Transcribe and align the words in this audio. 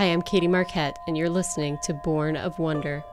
Hi, 0.00 0.06
I'm 0.06 0.22
Katie 0.22 0.48
Marquette, 0.48 0.98
and 1.06 1.14
you're 1.14 1.28
listening 1.28 1.76
to 1.82 1.92
Born 1.92 2.34
of 2.34 2.58
Wonder. 2.58 3.04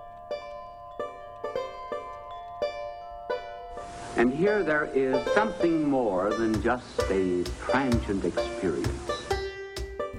And 4.15 4.33
here 4.33 4.63
there 4.63 4.85
is 4.93 5.21
something 5.33 5.83
more 5.83 6.29
than 6.29 6.61
just 6.63 6.97
a 7.09 7.43
transient 7.65 8.23
experience. 8.23 9.11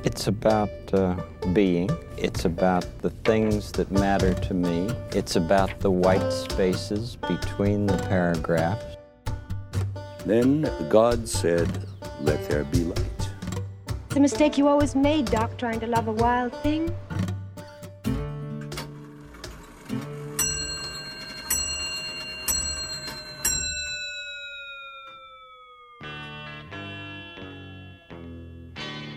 It's 0.05 0.27
about 0.27 0.69
uh, 0.93 1.17
being. 1.55 1.89
It's 2.19 2.45
about 2.45 2.85
the 3.01 3.09
things 3.25 3.73
that 3.73 3.91
matter 3.91 4.35
to 4.35 4.53
me. 4.53 4.91
It's 5.13 5.37
about 5.37 5.81
the 5.81 5.91
white 5.91 6.31
spaces 6.35 7.17
between 7.17 7.87
the 7.87 7.97
paragraphs. 7.97 8.85
Then 10.27 10.71
God 10.91 11.27
said, 11.27 11.87
Let 12.21 12.47
there 12.47 12.65
be 12.65 12.81
light. 12.81 13.18
A 14.19 14.21
mistake 14.21 14.59
you 14.59 14.67
always 14.67 14.97
made, 14.97 15.27
Doc, 15.27 15.57
trying 15.57 15.79
to 15.79 15.87
love 15.87 16.09
a 16.09 16.13
wild 16.13 16.53
thing. 16.61 16.93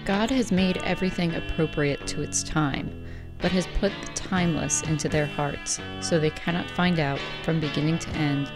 God 0.05 0.29
has 0.29 0.52
made 0.52 0.77
everything 0.84 1.34
appropriate 1.34 2.05
to 2.05 2.21
its 2.21 2.43
time, 2.43 3.04
but 3.40 3.52
has 3.52 3.65
put 3.79 3.91
the 4.05 4.13
timeless 4.13 4.84
into 4.84 5.09
their 5.09 5.26
hearts, 5.26 5.79
so 5.99 6.20
they 6.20 6.29
cannot 6.29 6.70
find 6.70 6.99
out 6.99 7.20
from 7.41 7.59
beginning 7.59 7.98
to 7.98 8.09
end 8.12 8.52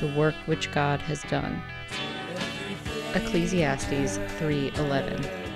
the 0.00 0.10
work 0.14 0.34
which 0.46 0.72
God 0.72 1.02
has 1.02 1.22
done. 1.24 1.62
Ecclesiastes 3.14 4.16
3:11 4.38 5.49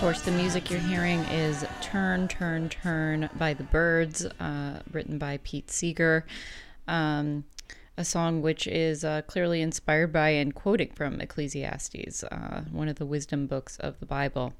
course, 0.00 0.22
the 0.22 0.30
music 0.30 0.70
you're 0.70 0.80
hearing 0.80 1.18
is 1.24 1.62
Turn, 1.82 2.26
Turn, 2.26 2.70
Turn 2.70 3.28
by 3.36 3.52
the 3.52 3.64
Byrds, 3.64 4.24
uh, 4.24 4.80
written 4.90 5.18
by 5.18 5.38
Pete 5.44 5.70
Seeger. 5.70 6.24
Um, 6.88 7.44
a 7.98 8.04
song 8.06 8.40
which 8.40 8.66
is 8.66 9.04
uh, 9.04 9.20
clearly 9.26 9.60
inspired 9.60 10.10
by 10.10 10.30
and 10.30 10.54
quoting 10.54 10.90
from 10.94 11.20
Ecclesiastes, 11.20 12.24
uh, 12.24 12.62
one 12.72 12.88
of 12.88 12.96
the 12.96 13.04
wisdom 13.04 13.46
books 13.46 13.76
of 13.76 14.00
the 14.00 14.06
Bible. 14.06 14.54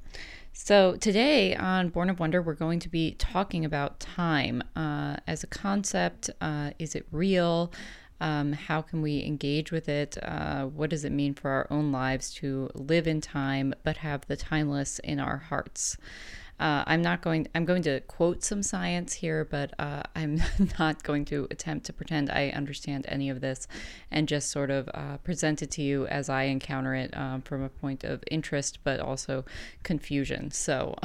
So, 0.53 0.97
today 0.97 1.57
on 1.57 1.89
Born 1.89 2.11
of 2.11 2.21
Wonder, 2.21 2.43
we're 2.43 2.53
going 2.53 2.81
to 2.81 2.91
be 2.91 3.13
talking 3.13 3.65
about 3.65 3.99
time 3.99 4.63
uh, 4.77 5.17
as 5.27 5.43
a 5.43 5.47
concept. 5.47 6.29
Uh, 6.43 6.73
is 6.79 6.95
it 6.95 7.07
real? 7.11 7.73
Um, 8.21 8.53
how 8.53 8.83
can 8.83 9.03
we 9.03 9.25
engage 9.25 9.73
with 9.73 9.89
it? 9.89 10.19
Uh, 10.23 10.67
what 10.67 10.91
does 10.91 11.05
it 11.05 11.13
mean 11.13 11.35
for 11.35 11.51
our 11.51 11.67
own 11.71 11.91
lives 11.91 12.33
to 12.35 12.71
live 12.75 13.07
in 13.07 13.21
time 13.21 13.75
but 13.83 13.99
have 13.99 14.27
the 14.27 14.37
timeless 14.37 14.99
in 15.01 15.19
our 15.19 15.39
hearts? 15.39 15.97
Uh, 16.61 16.85
I'm 16.87 17.01
not 17.01 17.23
going. 17.23 17.49
I'm 17.55 17.65
going 17.65 17.81
to 17.85 18.01
quote 18.01 18.45
some 18.45 18.63
science 18.63 19.15
here, 19.15 19.47
but 19.47 19.73
uh, 19.79 20.03
I'm 20.15 20.43
not 20.79 21.03
going 21.03 21.25
to 21.27 21.49
attempt 21.51 21.87
to 21.87 21.95
pretend 21.95 22.31
I 22.31 22.51
understand 22.51 23.07
any 23.09 23.31
of 23.31 23.41
this, 23.41 23.67
and 24.11 24.29
just 24.29 24.51
sort 24.51 24.71
of 24.71 24.87
uh, 24.93 25.17
present 25.19 25.63
it 25.63 25.71
to 25.73 25.83
you 25.83 26.07
as 26.09 26.29
I 26.29 26.43
encounter 26.45 26.95
it 26.95 27.17
um, 27.17 27.41
from 27.41 27.63
a 27.63 27.71
point 27.71 28.05
of 28.05 28.23
interest, 28.31 28.79
but 28.85 29.01
also 29.01 29.47
confusion. 29.85 30.51
So, 30.51 30.97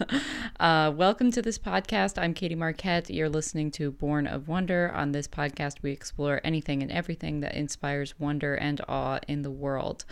uh, 0.60 0.92
welcome 0.94 1.32
to 1.32 1.42
this 1.42 1.58
podcast. 1.58 2.16
I'm 2.16 2.32
Katie 2.32 2.54
Marquette. 2.54 3.10
You're 3.10 3.28
listening 3.28 3.72
to 3.72 3.90
Born 3.90 4.28
of 4.28 4.46
Wonder. 4.46 4.92
On 4.94 5.10
this 5.10 5.26
podcast, 5.26 5.82
we 5.82 5.90
explore 5.90 6.40
anything 6.44 6.82
and 6.82 6.92
everything 6.92 7.40
that 7.40 7.56
inspires 7.56 8.14
wonder 8.20 8.54
and 8.54 8.80
awe 8.86 9.18
in 9.26 9.42
the 9.42 9.50
world. 9.50 10.04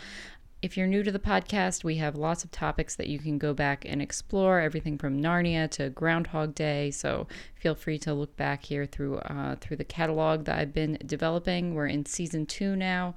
If 0.61 0.77
you're 0.77 0.89
new 0.89 1.05
to 1.05 1.13
the 1.13 1.21
podcast, 1.21 1.85
we 1.85 1.99
have 1.99 2.17
lots 2.17 2.43
of 2.43 2.51
topics 2.51 2.97
that 2.97 3.07
you 3.07 3.21
can 3.21 3.39
go 3.39 3.55
back 3.55 3.85
and 3.89 4.03
explore, 4.03 4.59
everything 4.59 4.99
from 4.99 5.23
Narnia 5.23 5.71
to 5.71 5.89
Groundhog 5.91 6.57
Day. 6.57 6.91
So 6.91 7.29
feel 7.55 7.77
free 7.77 7.97
to 8.01 8.13
look 8.13 8.37
back 8.37 8.65
here 8.65 8.85
through 8.85 9.19
uh, 9.19 9.55
through 9.61 9.77
the 9.77 9.85
catalog 9.85 10.47
that 10.47 10.59
I've 10.59 10.75
been 10.75 10.99
developing. 11.07 11.77
We're 11.77 11.87
in 11.87 12.07
season 12.07 12.45
two 12.45 12.75
now. 12.75 13.15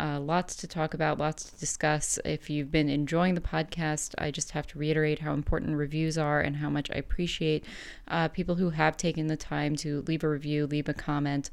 Uh, 0.00 0.18
lots 0.18 0.56
to 0.56 0.66
talk 0.66 0.94
about, 0.94 1.18
lots 1.18 1.44
to 1.44 1.60
discuss. 1.60 2.18
If 2.24 2.48
you've 2.48 2.72
been 2.72 2.88
enjoying 2.88 3.34
the 3.34 3.40
podcast, 3.40 4.14
I 4.18 4.30
just 4.30 4.50
have 4.52 4.66
to 4.68 4.78
reiterate 4.78 5.18
how 5.18 5.34
important 5.34 5.76
reviews 5.76 6.16
are 6.16 6.40
and 6.40 6.56
how 6.56 6.70
much 6.70 6.90
I 6.90 6.94
appreciate 6.94 7.64
uh, 8.08 8.28
people 8.28 8.54
who 8.54 8.70
have 8.70 8.96
taken 8.96 9.26
the 9.26 9.36
time 9.36 9.76
to 9.76 10.02
leave 10.08 10.24
a 10.24 10.28
review, 10.28 10.66
leave 10.66 10.88
a 10.88 10.94
comment. 10.94 11.50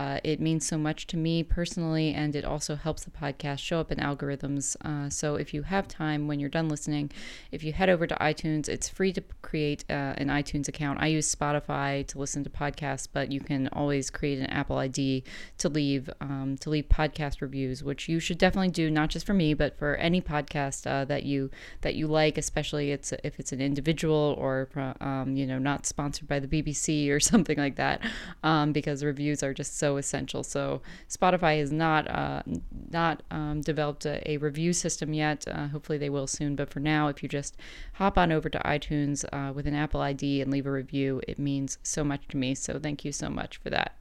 Uh, 0.00 0.18
it 0.24 0.40
means 0.40 0.66
so 0.66 0.78
much 0.78 1.06
to 1.06 1.18
me 1.18 1.42
personally, 1.42 2.14
and 2.14 2.34
it 2.34 2.42
also 2.42 2.74
helps 2.74 3.04
the 3.04 3.10
podcast 3.10 3.58
show 3.58 3.78
up 3.78 3.92
in 3.92 3.98
algorithms. 3.98 4.74
Uh, 4.82 5.10
so 5.10 5.34
if 5.34 5.52
you 5.52 5.60
have 5.60 5.86
time 5.86 6.26
when 6.26 6.40
you're 6.40 6.48
done 6.48 6.70
listening, 6.70 7.10
if 7.52 7.62
you 7.62 7.74
head 7.74 7.90
over 7.90 8.06
to 8.06 8.14
iTunes, 8.14 8.66
it's 8.66 8.88
free 8.88 9.12
to 9.12 9.22
create 9.42 9.84
uh, 9.90 10.14
an 10.16 10.28
iTunes 10.28 10.68
account. 10.68 10.98
I 11.02 11.08
use 11.08 11.34
Spotify 11.34 12.06
to 12.06 12.18
listen 12.18 12.42
to 12.44 12.48
podcasts, 12.48 13.08
but 13.12 13.30
you 13.30 13.40
can 13.40 13.68
always 13.74 14.08
create 14.08 14.38
an 14.38 14.46
Apple 14.46 14.78
ID 14.78 15.22
to 15.58 15.68
leave 15.68 16.08
um, 16.22 16.56
to 16.60 16.70
leave 16.70 16.88
podcast 16.88 17.42
reviews, 17.42 17.84
which 17.84 18.08
you 18.08 18.20
should 18.20 18.38
definitely 18.38 18.70
do, 18.70 18.90
not 18.90 19.10
just 19.10 19.26
for 19.26 19.34
me, 19.34 19.52
but 19.52 19.76
for 19.76 19.96
any 19.96 20.22
podcast 20.22 20.86
uh, 20.86 21.04
that 21.04 21.24
you 21.24 21.50
that 21.82 21.94
you 21.94 22.06
like, 22.06 22.38
especially 22.38 22.90
it's 22.90 23.12
if 23.22 23.38
it's 23.38 23.52
an 23.52 23.60
individual 23.60 24.34
or 24.38 24.66
um, 25.02 25.36
you 25.36 25.46
know 25.46 25.58
not 25.58 25.84
sponsored 25.84 26.26
by 26.26 26.40
the 26.40 26.48
BBC 26.48 27.10
or 27.10 27.20
something 27.32 27.58
like 27.58 27.76
that, 27.76 28.00
um, 28.42 28.72
because 28.72 29.04
reviews 29.04 29.42
are 29.42 29.52
just 29.52 29.76
so 29.76 29.89
essential. 29.96 30.42
So 30.42 30.82
Spotify 31.08 31.58
has 31.58 31.72
not 31.72 32.10
uh, 32.10 32.42
not 32.90 33.22
um, 33.30 33.60
developed 33.60 34.06
a, 34.06 34.30
a, 34.30 34.36
review 34.38 34.72
system 34.72 35.12
yet. 35.12 35.46
Uh, 35.48 35.68
hopefully 35.68 35.98
they 35.98 36.10
will 36.10 36.26
soon. 36.26 36.56
But 36.56 36.70
for 36.70 36.80
now, 36.80 37.08
if 37.08 37.22
you 37.22 37.28
just 37.28 37.56
hop 37.94 38.18
on 38.18 38.32
over 38.32 38.48
to 38.48 38.58
iTunes 38.60 39.24
uh, 39.32 39.52
with 39.52 39.66
an 39.66 39.74
Apple 39.74 40.00
ID 40.00 40.40
and 40.40 40.50
leave 40.50 40.66
a 40.66 40.72
review, 40.72 41.20
it 41.26 41.38
means 41.38 41.78
so 41.82 42.04
much 42.04 42.26
to 42.28 42.36
me. 42.36 42.54
So 42.54 42.78
thank 42.78 43.04
you 43.04 43.12
so 43.12 43.28
much 43.28 43.58
for 43.58 43.70
that. 43.70 43.96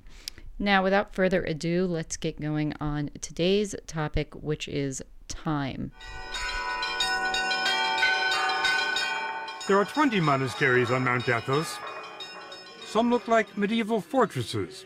Now, 0.61 0.83
without 0.83 1.15
further 1.15 1.43
ado, 1.43 1.85
let's 1.85 2.17
get 2.17 2.41
going 2.41 2.73
on 2.81 3.11
today's 3.21 3.75
topic, 3.87 4.35
which 4.35 4.67
is 4.67 5.01
time. 5.29 5.91
There 9.69 9.77
are 9.77 9.85
20 9.85 10.19
monasteries 10.19 10.91
on 10.91 11.03
Mount 11.03 11.29
Athos. 11.29 11.77
Some 12.85 13.11
look 13.11 13.27
like 13.27 13.55
medieval 13.55 14.01
fortresses. 14.01 14.83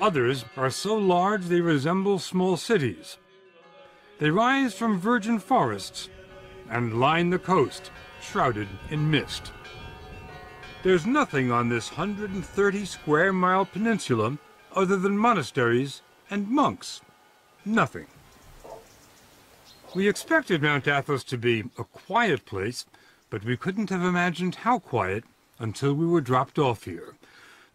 Others 0.00 0.44
are 0.56 0.70
so 0.70 0.94
large 0.94 1.46
they 1.46 1.60
resemble 1.60 2.18
small 2.18 2.56
cities. 2.56 3.18
They 4.18 4.30
rise 4.30 4.74
from 4.74 5.00
virgin 5.00 5.38
forests 5.38 6.08
and 6.70 7.00
line 7.00 7.30
the 7.30 7.38
coast, 7.38 7.90
shrouded 8.20 8.68
in 8.90 9.10
mist. 9.10 9.52
There's 10.82 11.06
nothing 11.06 11.50
on 11.50 11.68
this 11.68 11.90
130 11.90 12.84
square 12.84 13.32
mile 13.32 13.64
peninsula 13.64 14.38
other 14.72 14.96
than 14.96 15.18
monasteries 15.18 16.02
and 16.30 16.48
monks. 16.48 17.00
Nothing. 17.64 18.06
We 19.94 20.08
expected 20.08 20.62
Mount 20.62 20.86
Athos 20.86 21.24
to 21.24 21.38
be 21.38 21.64
a 21.76 21.84
quiet 21.84 22.44
place, 22.44 22.86
but 23.30 23.44
we 23.44 23.56
couldn't 23.56 23.90
have 23.90 24.02
imagined 24.02 24.56
how 24.56 24.78
quiet 24.78 25.24
until 25.58 25.94
we 25.94 26.06
were 26.06 26.20
dropped 26.20 26.58
off 26.58 26.84
here. 26.84 27.14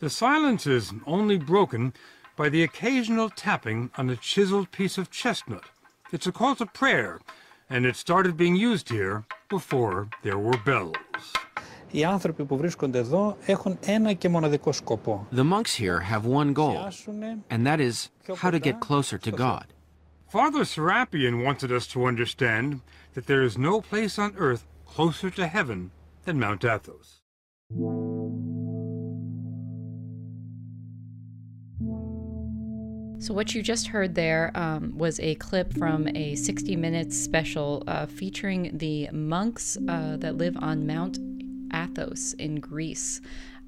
The 0.02 0.10
silence 0.10 0.66
is 0.66 0.92
only 1.06 1.38
broken 1.38 1.92
by 2.36 2.48
the 2.48 2.62
occasional 2.62 3.30
tapping 3.30 3.90
on 3.98 4.08
a 4.08 4.16
chiseled 4.16 4.70
piece 4.70 4.96
of 4.96 5.10
chestnut. 5.10 5.64
It's 6.12 6.26
a 6.26 6.32
call 6.32 6.54
to 6.56 6.66
prayer, 6.66 7.20
and 7.68 7.84
it 7.84 7.96
started 7.96 8.36
being 8.36 8.56
used 8.56 8.88
here 8.88 9.24
before 9.48 10.08
there 10.22 10.38
were 10.38 10.58
bells. 10.64 10.96
Οι 11.90 12.04
άνθρωποι 12.04 12.44
που 12.44 12.56
βρίσκονται 12.56 12.98
εδώ 12.98 13.36
έχουν 13.46 13.78
ένα 13.80 14.12
και 14.12 14.28
μοναδικό 14.28 14.72
σκοπό. 14.72 15.26
The 15.32 15.44
monks 15.44 15.74
here 15.74 16.00
have 16.00 16.24
one 16.24 16.52
goal, 16.52 16.90
and 17.50 17.66
that 17.66 17.80
is 17.80 18.10
how 18.36 18.50
to 18.50 18.60
get 18.60 18.80
closer 18.80 19.18
to 19.18 19.30
God. 19.30 19.66
Father 20.28 20.64
Serapion 20.64 21.42
wanted 21.42 21.72
us 21.72 21.86
to 21.88 22.04
understand 22.04 22.82
that 23.14 23.26
there 23.26 23.42
is 23.42 23.56
no 23.56 23.80
place 23.80 24.18
on 24.18 24.34
earth 24.36 24.66
closer 24.86 25.30
to 25.30 25.46
heaven 25.46 25.90
than 26.24 26.38
Mount 26.38 26.64
Athos. 26.64 27.22
So, 33.23 33.33
what 33.33 33.55
you 33.55 33.63
just 33.63 33.87
heard 33.87 34.15
there 34.15 34.51
um, 34.53 34.97
was 34.97 35.17
a 35.21 35.35
clip 35.35 35.73
from 35.77 36.09
a 36.09 36.35
60 36.35 36.75
Minutes 36.75 37.17
special 37.17 37.81
uh, 37.87 38.05
featuring 38.05 38.77
the 38.77 39.07
monks 39.13 39.77
uh, 39.87 40.17
that 40.17 40.35
live 40.35 40.57
on 40.59 40.85
Mount 40.85 41.19
Athos 41.73 42.33
in 42.33 42.59
Greece. 42.59 43.21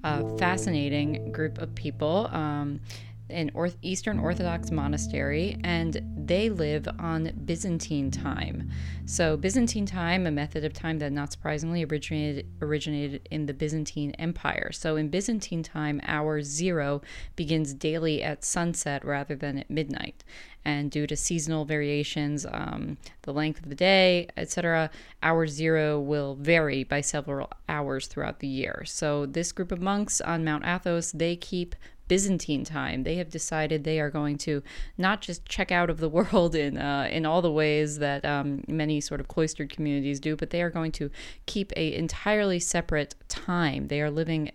A 0.04 0.38
fascinating 0.38 1.32
group 1.32 1.58
of 1.60 1.74
people. 1.74 2.28
Um, 2.34 2.82
an 3.30 3.52
Orth- 3.54 3.78
Eastern 3.82 4.20
Orthodox 4.20 4.72
monastery, 4.72 5.58
and 5.64 6.02
they 6.18 6.50
live 6.50 6.88
on 7.00 7.32
Byzantine 7.46 8.12
time. 8.12 8.70
So, 9.06 9.38
Byzantine 9.38 9.86
time, 9.86 10.28
a 10.28 10.32
method 10.32 10.64
of 10.64 10.74
time 10.74 11.00
that 11.00 11.12
not 11.12 11.32
surprisingly 11.32 11.84
originated 11.84 12.48
originated 12.62 13.28
in 13.32 13.46
the 13.46 13.54
Byzantine 13.54 14.12
Empire. 14.12 14.72
So, 14.72 14.96
in 14.96 15.10
Byzantine 15.10 15.64
time, 15.64 16.02
hour 16.04 16.42
zero 16.42 17.02
begins 17.36 17.74
daily 17.74 18.22
at 18.22 18.44
sunset 18.44 19.04
rather 19.04 19.36
than 19.36 19.60
at 19.60 19.70
midnight. 19.70 20.24
And 20.68 20.90
due 20.90 21.06
to 21.06 21.16
seasonal 21.16 21.64
variations, 21.66 22.46
um, 22.52 22.98
the 23.22 23.34
length 23.34 23.62
of 23.62 23.70
the 23.70 23.76
day, 23.76 24.30
etc., 24.36 24.90
hour 25.22 25.46
zero 25.46 26.00
will 26.00 26.36
vary 26.36 26.84
by 26.84 27.02
several 27.02 27.52
hours 27.70 28.08
throughout 28.08 28.40
the 28.40 28.48
year. 28.48 28.84
So, 28.86 29.26
this 29.26 29.52
group 29.52 29.72
of 29.72 29.82
monks 29.82 30.22
on 30.22 30.44
Mount 30.44 30.66
Athos, 30.66 31.12
they 31.12 31.36
keep 31.36 31.76
Byzantine 32.08 32.64
time. 32.64 33.04
They 33.04 33.16
have 33.16 33.30
decided 33.30 33.84
they 33.84 34.00
are 34.00 34.10
going 34.10 34.38
to 34.40 34.62
not 34.98 35.22
just 35.22 35.46
check 35.46 35.72
out 35.72 35.90
of 35.90 36.00
the 36.00 36.10
world 36.18 36.56
in 36.56 36.78
uh, 36.78 37.10
in 37.12 37.26
all 37.26 37.42
the 37.42 37.52
ways 37.52 38.00
that 38.00 38.26
um, 38.26 38.64
many 38.68 39.02
sort 39.02 39.20
of 39.20 39.28
cloistered 39.28 39.70
communities 39.70 40.20
do, 40.20 40.36
but 40.36 40.50
they 40.50 40.62
are 40.62 40.70
going 40.70 40.92
to 40.94 41.10
keep 41.46 41.72
a 41.76 41.94
entirely 41.94 42.60
separate 42.60 43.16
time. 43.28 43.88
They 43.88 44.02
are 44.02 44.12
living 44.12 44.52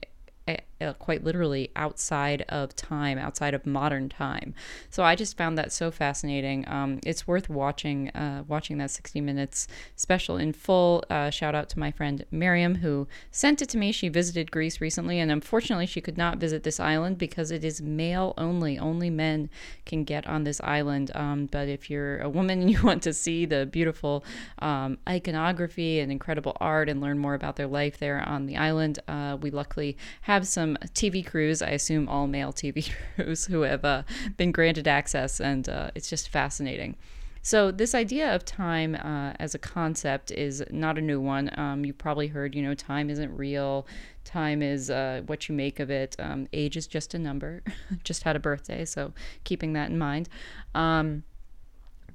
uh, 0.81 0.93
quite 0.95 1.25
literally 1.25 1.71
outside 1.77 2.43
of 2.49 2.75
time, 2.77 3.19
outside 3.19 3.55
of 3.55 3.67
modern 3.67 4.09
time. 4.09 4.55
So 4.89 5.03
I 5.03 5.15
just 5.15 5.37
found 5.37 5.59
that 5.59 5.73
so 5.73 5.91
fascinating. 5.91 6.67
Um, 6.69 7.01
it's 7.05 7.27
worth 7.27 7.49
watching 7.49 8.11
uh, 8.11 8.45
watching 8.49 8.79
that 8.79 8.91
60 8.91 9.21
minutes 9.21 9.69
special 9.97 10.37
in 10.37 10.53
full. 10.53 11.05
Uh, 11.11 11.31
shout 11.31 11.55
out 11.55 11.69
to 11.71 11.79
my 11.79 11.91
friend 11.91 12.25
Miriam 12.31 12.77
who 12.77 13.07
sent 13.31 13.63
it 13.63 13.69
to 13.71 13.79
me. 13.79 13.93
She 13.93 14.09
visited 14.09 14.51
Greece 14.51 14.81
recently, 14.81 15.19
and 15.19 15.31
unfortunately, 15.31 15.87
she 15.87 16.01
could 16.01 16.19
not 16.19 16.39
visit 16.39 16.63
this 16.63 16.81
island 16.81 17.19
because 17.19 17.51
it 17.51 17.65
is 17.65 17.83
male 17.83 18.35
only. 18.39 18.79
Only 18.79 19.11
men 19.11 19.51
can 19.85 20.05
get 20.05 20.27
on 20.27 20.45
this 20.45 20.61
island. 20.63 21.11
Um, 21.15 21.47
but 21.47 21.69
if 21.69 21.91
you're 21.91 22.19
a 22.19 22.29
woman 22.29 22.61
and 22.61 22.71
you 22.73 22.83
want 22.83 23.03
to 23.05 23.13
see 23.13 23.47
the 23.47 23.67
beautiful 23.67 24.25
um, 24.61 24.99
iconography 25.09 26.01
and 26.01 26.11
incredible 26.11 26.57
art 26.61 26.89
and 26.89 27.01
learn 27.01 27.19
more 27.19 27.35
about 27.35 27.57
their 27.57 27.67
life 27.67 27.99
there 27.99 28.21
on 28.27 28.47
the 28.47 28.57
island, 28.57 28.99
uh, 29.09 29.37
we 29.41 29.51
luckily 29.51 29.97
have 30.23 30.47
some 30.47 30.70
TV 30.95 31.25
crews, 31.25 31.63
I 31.63 31.71
assume 31.71 32.09
all 32.09 32.27
male 32.27 32.53
TV 32.53 32.93
crews, 33.17 33.47
who 33.47 33.63
have 33.63 33.85
uh, 33.85 34.03
been 34.37 34.53
granted 34.53 34.89
access, 34.89 35.41
and 35.41 35.69
uh, 35.69 35.91
it's 35.95 36.09
just 36.09 36.29
fascinating. 36.29 36.97
So 37.43 37.71
this 37.71 37.95
idea 37.95 38.35
of 38.35 38.45
time 38.45 38.95
uh, 38.95 39.33
as 39.39 39.55
a 39.55 39.59
concept 39.59 40.31
is 40.31 40.63
not 40.71 40.99
a 40.99 41.01
new 41.01 41.21
one. 41.21 41.51
Um, 41.59 41.87
you've 41.87 41.97
probably 41.97 42.27
heard, 42.27 42.55
you 42.55 42.63
know, 42.63 42.75
time 42.75 43.09
isn't 43.09 43.35
real. 43.35 43.87
Time 44.25 44.61
is 44.63 44.91
uh, 44.91 45.23
what 45.25 45.49
you 45.49 45.55
make 45.55 45.81
of 45.81 45.91
it. 45.91 46.17
Um, 46.19 46.49
age 46.53 46.77
is 46.77 46.87
just 46.87 47.15
a 47.15 47.19
number. 47.19 47.63
just 48.05 48.25
had 48.25 48.37
a 48.37 48.41
birthday, 48.41 48.85
so 48.85 49.15
keeping 49.45 49.73
that 49.73 49.89
in 49.91 49.97
mind. 49.99 50.29
Um, 50.75 51.25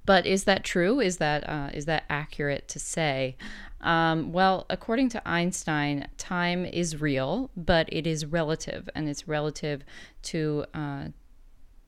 but 0.06 0.26
is 0.26 0.44
that 0.44 0.64
true? 0.64 1.00
Is 1.00 1.18
that 1.18 1.48
uh, 1.50 1.70
is 1.74 1.86
that 1.86 2.04
accurate 2.10 2.68
to 2.70 2.80
say? 2.80 3.36
Um, 3.82 4.32
well, 4.32 4.66
according 4.70 5.10
to 5.10 5.28
Einstein, 5.28 6.08
time 6.18 6.66
is 6.66 7.02
real, 7.02 7.52
but 7.56 7.88
it 7.92 8.08
is 8.08 8.26
relative, 8.26 8.90
and 8.96 9.08
it's 9.08 9.28
relative 9.28 9.84
to 10.24 10.66
uh, 10.74 11.06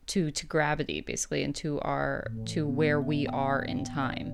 to 0.08 0.31
to 0.31 0.46
gravity, 0.46 1.02
basically, 1.02 1.44
and 1.44 1.56
to 1.56 1.80
our 1.81 2.31
to 2.46 2.68
where 2.68 3.02
we 3.02 3.28
are 3.28 3.62
in 3.62 3.84
time. 3.84 4.34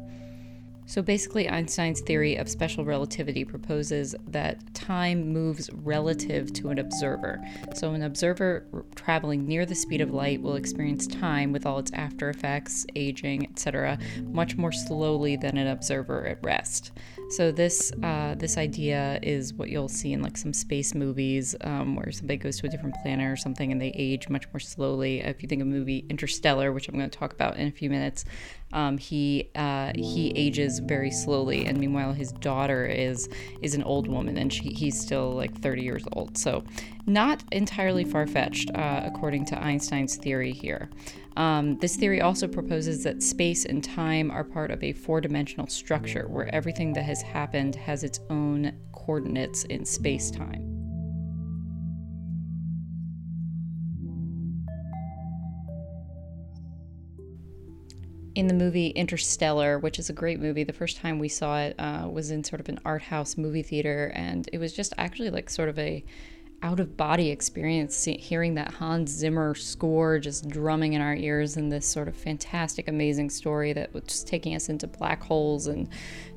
So 0.85 1.01
basically, 1.01 1.49
Einstein's 1.49 2.01
theory 2.01 2.35
of 2.35 2.49
special 2.49 2.85
relativity 2.85 3.45
proposes 3.45 4.15
that 4.27 4.73
time 4.73 5.31
moves 5.31 5.69
relative 5.73 6.51
to 6.53 6.69
an 6.69 6.79
observer. 6.79 7.41
So, 7.75 7.93
an 7.93 8.03
observer 8.03 8.65
traveling 8.95 9.47
near 9.47 9.65
the 9.65 9.75
speed 9.75 10.01
of 10.01 10.11
light 10.11 10.41
will 10.41 10.55
experience 10.55 11.07
time 11.07 11.51
with 11.51 11.65
all 11.65 11.79
its 11.79 11.91
after 11.93 12.29
effects, 12.29 12.85
aging, 12.95 13.45
etc., 13.45 13.97
much 14.23 14.57
more 14.57 14.71
slowly 14.71 15.35
than 15.35 15.57
an 15.57 15.67
observer 15.67 16.27
at 16.27 16.43
rest. 16.43 16.91
So 17.29 17.51
this 17.51 17.91
uh, 18.03 18.35
this 18.37 18.57
idea 18.57 19.19
is 19.23 19.55
what 19.55 19.69
you'll 19.69 19.89
see 19.89 20.13
in 20.13 20.21
like 20.21 20.37
some 20.37 20.53
space 20.53 20.93
movies 20.93 21.55
um, 21.61 21.95
where 21.95 22.11
somebody 22.11 22.37
goes 22.37 22.59
to 22.59 22.67
a 22.67 22.69
different 22.69 22.95
planet 23.01 23.25
or 23.27 23.35
something 23.35 23.71
and 23.71 23.81
they 23.81 23.91
age 23.95 24.29
much 24.29 24.45
more 24.53 24.59
slowly. 24.59 25.21
If 25.21 25.41
you 25.41 25.49
think 25.49 25.61
of 25.61 25.67
movie 25.67 26.05
Interstellar, 26.09 26.71
which 26.71 26.87
I'm 26.87 26.95
going 26.95 27.09
to 27.09 27.17
talk 27.17 27.33
about 27.33 27.57
in 27.57 27.67
a 27.67 27.71
few 27.71 27.89
minutes, 27.89 28.25
um, 28.73 28.97
he 28.97 29.49
uh, 29.55 29.93
he 29.95 30.31
ages 30.35 30.79
very 30.79 31.11
slowly, 31.11 31.65
and 31.65 31.77
meanwhile 31.77 32.11
his 32.11 32.31
daughter 32.31 32.85
is 32.85 33.29
is 33.61 33.75
an 33.75 33.83
old 33.83 34.07
woman, 34.07 34.37
and 34.37 34.51
she, 34.51 34.69
he's 34.69 34.99
still 34.99 35.31
like 35.31 35.53
30 35.61 35.83
years 35.83 36.03
old. 36.13 36.37
So, 36.37 36.63
not 37.05 37.43
entirely 37.51 38.03
far 38.03 38.27
fetched, 38.27 38.71
uh, 38.75 39.01
according 39.05 39.45
to 39.45 39.63
Einstein's 39.63 40.15
theory 40.15 40.51
here. 40.51 40.89
Um, 41.37 41.77
this 41.79 41.95
theory 41.95 42.21
also 42.21 42.47
proposes 42.47 43.03
that 43.03 43.23
space 43.23 43.65
and 43.65 43.83
time 43.83 44.29
are 44.29 44.43
part 44.43 44.71
of 44.71 44.83
a 44.83 44.93
four 44.93 45.21
dimensional 45.21 45.67
structure 45.67 46.27
where 46.27 46.53
everything 46.53 46.93
that 46.93 47.03
has 47.03 47.21
happened 47.21 47.75
has 47.75 48.03
its 48.03 48.19
own 48.29 48.73
coordinates 48.91 49.63
in 49.65 49.85
space 49.85 50.29
time. 50.29 50.72
In 58.35 58.47
the 58.47 58.53
movie 58.53 58.89
Interstellar, 58.89 59.79
which 59.79 59.99
is 59.99 60.09
a 60.09 60.13
great 60.13 60.39
movie. 60.39 60.63
The 60.63 60.73
first 60.73 60.97
time 60.97 61.19
we 61.19 61.29
saw 61.29 61.59
it 61.59 61.75
uh, 61.79 62.07
was 62.11 62.31
in 62.31 62.43
sort 62.43 62.59
of 62.59 62.69
an 62.69 62.79
art 62.83 63.03
house 63.03 63.37
movie 63.37 63.63
theater, 63.63 64.11
and 64.15 64.49
it 64.51 64.57
was 64.57 64.73
just 64.73 64.93
actually 64.97 65.29
like 65.29 65.49
sort 65.49 65.69
of 65.69 65.77
a 65.77 66.03
out 66.63 66.79
of 66.79 66.95
body 66.95 67.29
experience 67.29 68.05
hearing 68.05 68.55
that 68.55 68.73
Hans 68.75 69.11
Zimmer 69.11 69.53
score 69.53 70.17
just 70.17 70.47
drumming 70.47 70.93
in 70.93 71.01
our 71.01 71.13
ears 71.13 71.57
and 71.57 71.69
this 71.69 71.85
sort 71.85 72.07
of 72.07 72.15
fantastic, 72.15 72.87
amazing 72.87 73.29
story 73.29 73.73
that 73.73 73.93
was 73.93 74.03
just 74.03 74.27
taking 74.27 74.55
us 74.55 74.69
into 74.69 74.87
black 74.87 75.21
holes 75.21 75.67
and 75.67 75.89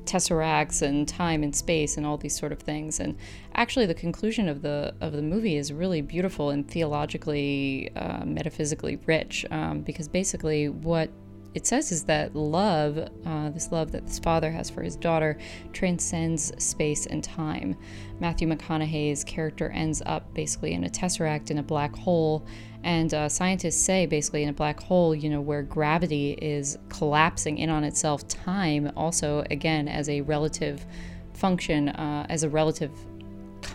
tesseracts 0.03 0.81
and 0.81 1.07
time 1.07 1.43
and 1.43 1.55
space 1.55 1.95
and 1.95 2.05
all 2.05 2.17
these 2.17 2.37
sort 2.37 2.51
of 2.51 2.59
things. 2.59 2.99
And 2.99 3.15
actually, 3.55 3.85
the 3.85 3.93
conclusion 3.93 4.49
of 4.49 4.61
the 4.61 4.93
of 4.99 5.13
the 5.13 5.21
movie 5.21 5.55
is 5.55 5.71
really 5.71 6.01
beautiful 6.01 6.49
and 6.49 6.69
theologically, 6.69 7.89
uh, 7.95 8.25
metaphysically 8.25 8.97
rich 9.05 9.45
um, 9.49 9.79
because 9.79 10.09
basically 10.09 10.67
what 10.67 11.09
it 11.57 11.65
says 11.65 11.91
is 11.91 12.03
that 12.03 12.35
love, 12.35 12.99
uh, 13.25 13.49
this 13.49 13.71
love 13.71 13.91
that 13.91 14.05
this 14.05 14.19
father 14.19 14.51
has 14.51 14.69
for 14.69 14.83
his 14.83 14.95
daughter, 14.95 15.39
transcends 15.73 16.53
space 16.63 17.07
and 17.07 17.23
time. 17.23 17.75
Matthew 18.19 18.47
McConaughey's 18.47 19.23
character 19.23 19.71
ends 19.71 20.03
up 20.05 20.31
basically 20.35 20.73
in 20.73 20.83
a 20.83 20.87
tesseract 20.87 21.49
in 21.49 21.57
a 21.57 21.63
black 21.63 21.95
hole. 21.95 22.45
And 22.83 23.11
uh, 23.11 23.27
scientists 23.27 23.81
say 23.81 24.05
basically 24.05 24.43
in 24.43 24.49
a 24.49 24.53
black 24.53 24.79
hole, 24.79 25.15
you 25.15 25.31
know, 25.31 25.41
where 25.41 25.63
gravity 25.63 26.33
is 26.33 26.77
collapsing 26.89 27.57
in 27.57 27.71
on 27.71 27.83
itself, 27.83 28.27
time 28.27 28.91
also, 28.95 29.43
again, 29.49 29.87
as 29.87 30.09
a 30.09 30.21
relative 30.21 30.85
function, 31.33 31.89
uh, 31.89 32.27
as 32.29 32.43
a 32.43 32.49
relative 32.49 32.91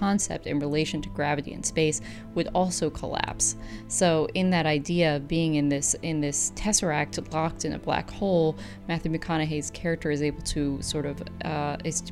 concept 0.03 0.49
in 0.49 0.59
relation 0.59 1.01
to 1.01 1.09
gravity 1.11 1.53
and 1.53 1.65
space 1.65 2.01
would 2.35 2.49
also 2.55 2.91
collapse. 2.91 3.55
So 3.87 4.27
in 4.35 4.51
that 4.51 4.67
idea 4.67 5.17
of 5.17 5.29
being 5.29 5.55
in 5.55 5.69
this 5.69 5.95
in 6.03 6.21
this 6.21 6.51
tesseract 6.57 7.33
locked 7.33 7.65
in 7.65 7.75
a 7.75 7.79
black 7.79 8.11
hole, 8.11 8.57
Matthew 8.89 9.13
McConaughey's 9.13 9.71
character 9.71 10.11
is 10.11 10.21
able 10.21 10.43
to 10.57 10.83
sort 10.83 11.07
of 11.07 11.23
uh, 11.45 11.77
is 11.85 12.03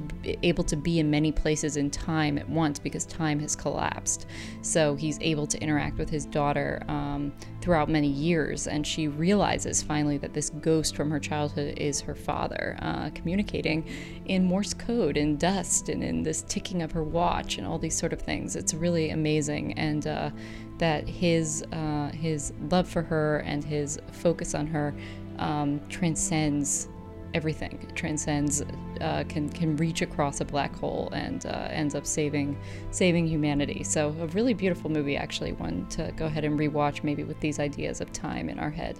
able 0.51 0.63
to 0.65 0.77
be 0.77 1.01
in 1.01 1.11
many 1.11 1.33
places 1.33 1.77
in 1.77 1.91
time 1.91 2.39
at 2.39 2.49
once 2.49 2.79
because 2.79 3.05
time 3.07 3.41
has 3.41 3.57
collapsed. 3.57 4.27
So 4.63 4.95
he's 4.95 5.19
able 5.21 5.47
to 5.49 5.59
interact 5.61 5.99
with 5.99 6.11
his 6.11 6.27
daughter 6.27 6.83
um, 6.87 7.33
throughout 7.61 7.89
many 7.89 8.09
years, 8.09 8.69
and 8.69 8.87
she 8.87 9.09
realizes 9.09 9.83
finally 9.83 10.19
that 10.19 10.33
this 10.33 10.51
ghost 10.51 10.95
from 10.95 11.11
her 11.11 11.19
childhood 11.19 11.77
is 11.77 12.01
her 12.01 12.15
father, 12.15 12.77
uh, 12.83 13.11
communicating 13.15 13.85
in 14.27 14.45
Morse 14.45 14.75
code, 14.75 15.17
in 15.17 15.37
dust, 15.37 15.89
and 15.89 16.05
in 16.05 16.23
this 16.23 16.43
ticking 16.43 16.83
of 16.83 16.93
her 16.93 17.03
watch, 17.03 17.59
and 17.59 17.67
all 17.67 17.80
these 17.81 17.97
sort 17.97 18.13
of 18.13 18.21
things. 18.21 18.57
It's 18.57 18.75
really 18.75 19.11
amazing, 19.11 19.75
and 19.75 20.07
uh, 20.07 20.31
that 20.79 21.09
his 21.09 21.63
uh, 21.73 22.11
his 22.13 22.53
love 22.71 22.89
for 22.89 23.03
her 23.03 23.39
and 23.39 23.65
his 23.65 23.99
focus 24.13 24.55
on 24.55 24.67
her 24.67 24.95
um, 25.39 25.81
transcends 25.89 26.89
everything. 27.33 27.79
It 27.83 27.95
transcends, 27.95 28.63
uh, 29.01 29.25
can 29.29 29.49
can 29.49 29.77
reach 29.77 30.03
across 30.03 30.41
a 30.41 30.45
black 30.45 30.75
hole 30.75 31.11
and 31.13 31.47
uh, 31.47 31.69
ends 31.71 31.95
up 31.95 32.07
saving 32.07 32.59
saving 32.91 33.27
humanity. 33.27 33.85
So 33.85 34.09
a 34.21 34.27
really 34.29 34.55
beautiful 34.55 34.91
movie, 34.91 35.17
actually, 35.17 35.53
one 35.53 35.87
to 35.91 36.13
go 36.17 36.27
ahead 36.27 36.45
and 36.45 36.59
rewatch, 36.59 37.05
maybe 37.05 37.25
with 37.25 37.39
these 37.41 37.59
ideas 37.59 38.01
of 38.01 38.13
time 38.13 38.49
in 38.49 38.59
our 38.59 38.71
head. 38.71 38.99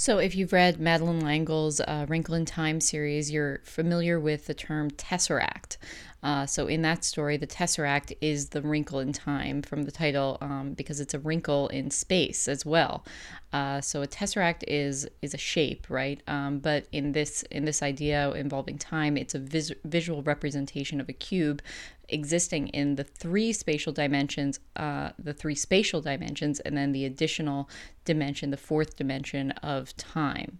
So, 0.00 0.16
if 0.16 0.34
you've 0.34 0.54
read 0.54 0.80
Madeleine 0.80 1.22
L'Engle's 1.22 1.78
uh, 1.78 2.06
Wrinkle 2.08 2.34
in 2.34 2.46
Time 2.46 2.80
series, 2.80 3.30
you're 3.30 3.60
familiar 3.64 4.18
with 4.18 4.46
the 4.46 4.54
term 4.54 4.90
tesseract. 4.92 5.76
Uh, 6.22 6.44
so 6.46 6.66
in 6.66 6.82
that 6.82 7.04
story, 7.04 7.36
the 7.36 7.46
tesseract 7.46 8.12
is 8.20 8.50
the 8.50 8.60
wrinkle 8.60 8.98
in 8.98 9.12
time 9.12 9.62
from 9.62 9.84
the 9.84 9.90
title 9.90 10.36
um, 10.40 10.74
because 10.74 11.00
it's 11.00 11.14
a 11.14 11.18
wrinkle 11.18 11.68
in 11.68 11.90
space 11.90 12.46
as 12.46 12.66
well. 12.66 13.04
Uh, 13.52 13.80
so 13.80 14.02
a 14.02 14.06
tesseract 14.06 14.62
is 14.68 15.08
is 15.22 15.34
a 15.34 15.38
shape, 15.38 15.86
right? 15.88 16.22
Um, 16.28 16.58
but 16.58 16.86
in 16.92 17.12
this 17.12 17.42
in 17.50 17.64
this 17.64 17.82
idea 17.82 18.30
involving 18.32 18.78
time, 18.78 19.16
it's 19.16 19.34
a 19.34 19.38
vis- 19.38 19.72
visual 19.84 20.22
representation 20.22 21.00
of 21.00 21.08
a 21.08 21.12
cube 21.14 21.62
existing 22.08 22.68
in 22.68 22.96
the 22.96 23.04
three 23.04 23.52
spatial 23.52 23.92
dimensions, 23.92 24.60
uh, 24.76 25.10
the 25.18 25.32
three 25.32 25.54
spatial 25.54 26.00
dimensions, 26.00 26.60
and 26.60 26.76
then 26.76 26.92
the 26.92 27.04
additional 27.04 27.68
dimension, 28.04 28.50
the 28.50 28.56
fourth 28.56 28.96
dimension 28.96 29.52
of 29.62 29.96
time. 29.96 30.58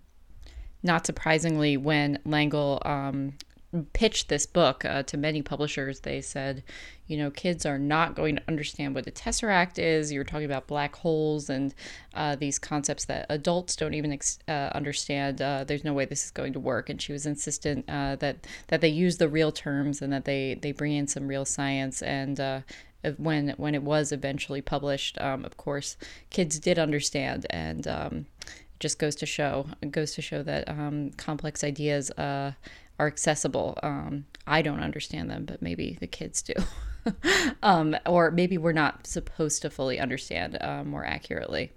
Not 0.82 1.06
surprisingly, 1.06 1.76
when 1.76 2.18
L'Engle 2.24 2.80
um, 2.84 3.34
pitched 3.92 4.28
this 4.28 4.46
book 4.46 4.84
uh, 4.84 5.02
to 5.04 5.16
many 5.16 5.42
publishers, 5.42 6.00
they 6.00 6.20
said, 6.20 6.62
you 7.06 7.16
know, 7.16 7.30
kids 7.30 7.64
are 7.64 7.78
not 7.78 8.14
going 8.14 8.36
to 8.36 8.42
understand 8.48 8.94
what 8.94 9.06
a 9.06 9.10
tesseract 9.10 9.78
is. 9.78 10.12
You're 10.12 10.24
talking 10.24 10.44
about 10.44 10.66
black 10.66 10.96
holes 10.96 11.48
and 11.48 11.74
uh, 12.14 12.36
these 12.36 12.58
concepts 12.58 13.04
that 13.06 13.26
adults 13.28 13.76
don't 13.76 13.94
even 13.94 14.12
ex- 14.12 14.40
uh, 14.48 14.70
understand. 14.74 15.40
Uh, 15.40 15.64
there's 15.64 15.84
no 15.84 15.92
way 15.92 16.04
this 16.04 16.24
is 16.24 16.30
going 16.30 16.52
to 16.52 16.60
work. 16.60 16.88
And 16.90 17.00
she 17.00 17.12
was 17.12 17.26
insistent 17.26 17.84
uh, 17.88 18.16
that 18.16 18.46
that 18.68 18.80
they 18.80 18.88
use 18.88 19.18
the 19.18 19.28
real 19.28 19.52
terms 19.52 20.02
and 20.02 20.12
that 20.12 20.24
they 20.24 20.58
they 20.60 20.72
bring 20.72 20.92
in 20.92 21.06
some 21.06 21.26
real 21.26 21.44
science 21.44 22.02
and. 22.02 22.40
Uh, 22.40 22.60
when 23.16 23.54
when 23.56 23.74
it 23.74 23.82
was 23.82 24.12
eventually 24.12 24.60
published, 24.60 25.18
um, 25.22 25.42
of 25.46 25.56
course, 25.56 25.96
kids 26.28 26.58
did 26.58 26.78
understand, 26.78 27.46
and 27.48 27.88
um, 27.88 28.26
just 28.78 28.98
goes 28.98 29.14
to 29.14 29.24
show 29.26 29.66
goes 29.90 30.14
to 30.14 30.22
show 30.22 30.42
that 30.42 30.68
um, 30.68 31.10
complex 31.12 31.64
ideas 31.64 32.10
uh, 32.12 32.52
are 33.00 33.06
accessible. 33.06 33.78
Um, 33.82 34.26
I 34.46 34.60
don't 34.60 34.80
understand 34.80 35.30
them, 35.30 35.46
but 35.46 35.62
maybe 35.62 35.96
the 36.00 36.06
kids 36.06 36.42
do. 36.42 36.52
um, 37.62 37.96
or 38.04 38.30
maybe 38.30 38.58
we're 38.58 38.72
not 38.72 39.06
supposed 39.06 39.62
to 39.62 39.70
fully 39.70 39.98
understand 39.98 40.58
uh, 40.60 40.84
more 40.84 41.06
accurately. 41.06 41.72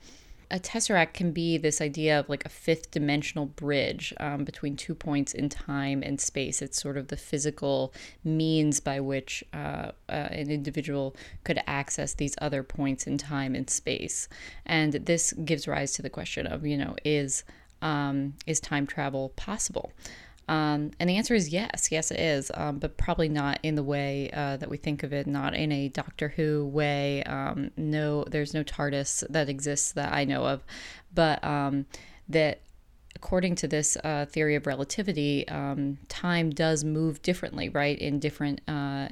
A 0.52 0.60
tesseract 0.60 1.14
can 1.14 1.32
be 1.32 1.58
this 1.58 1.80
idea 1.80 2.20
of 2.20 2.28
like 2.28 2.46
a 2.46 2.50
fifth 2.50 2.92
dimensional 2.92 3.46
bridge 3.46 4.14
um, 4.20 4.44
between 4.44 4.76
two 4.76 4.94
points 4.94 5.34
in 5.34 5.48
time 5.48 6.04
and 6.04 6.20
space. 6.20 6.62
It's 6.62 6.80
sort 6.80 6.98
of 6.98 7.08
the 7.08 7.16
physical 7.16 7.94
means 8.26 8.82
by 8.82 9.00
which 9.00 9.46
uh, 9.54 9.92
uh, 10.10 10.12
an 10.12 10.52
individual 10.52 11.16
could 11.46 11.60
access 11.66 12.14
these 12.14 12.36
other 12.42 12.64
points 12.64 13.08
in 13.08 13.18
time 13.18 13.56
and 13.56 13.70
space. 13.70 14.28
And 14.66 14.92
this 14.94 15.32
gives 15.32 15.70
rise 15.70 15.94
to 15.94 16.02
the 16.02 16.10
question 16.10 16.48
of, 16.48 16.66
you 16.66 16.78
know, 16.78 16.98
is 17.06 17.46
um, 17.82 18.34
is 18.46 18.60
time 18.60 18.88
travel 18.88 19.30
possible? 19.36 19.92
Um, 20.48 20.92
and 21.00 21.10
the 21.10 21.18
answer 21.18 21.34
is 21.34 21.50
yes, 21.50 21.90
yes, 21.92 22.12
it 22.12 22.20
is, 22.20 22.52
um, 22.54 22.80
but 22.80 22.98
probably 22.98 23.30
not 23.30 23.60
in 23.64 23.76
the 23.76 23.84
way 23.84 24.30
uh, 24.34 24.58
that 24.58 24.70
we 24.70 24.78
think 24.78 25.04
of 25.04 25.14
it, 25.14 25.26
not 25.28 25.56
in 25.56 25.72
a 25.72 25.88
Doctor 25.88 26.30
Who 26.30 26.66
way. 26.66 27.24
Um, 27.24 27.72
no, 27.78 28.26
there's 28.26 28.54
no 28.54 28.64
TARDIS 28.64 29.24
that 29.30 29.50
exists 29.50 29.94
that 29.94 30.14
I 30.14 30.26
know 30.26 30.46
of, 30.46 30.64
but 31.14 31.44
um, 31.44 31.86
that 32.28 32.60
according 33.16 33.56
to 33.56 33.68
this 33.68 33.96
uh, 34.04 34.26
theory 34.26 34.56
of 34.56 34.68
relativity, 34.68 35.48
um, 35.48 35.98
time 36.10 36.50
does 36.50 36.84
move 36.84 37.22
differently, 37.22 37.70
right? 37.70 37.98
In 38.00 38.20
different, 38.20 38.60
uh, 38.68 39.08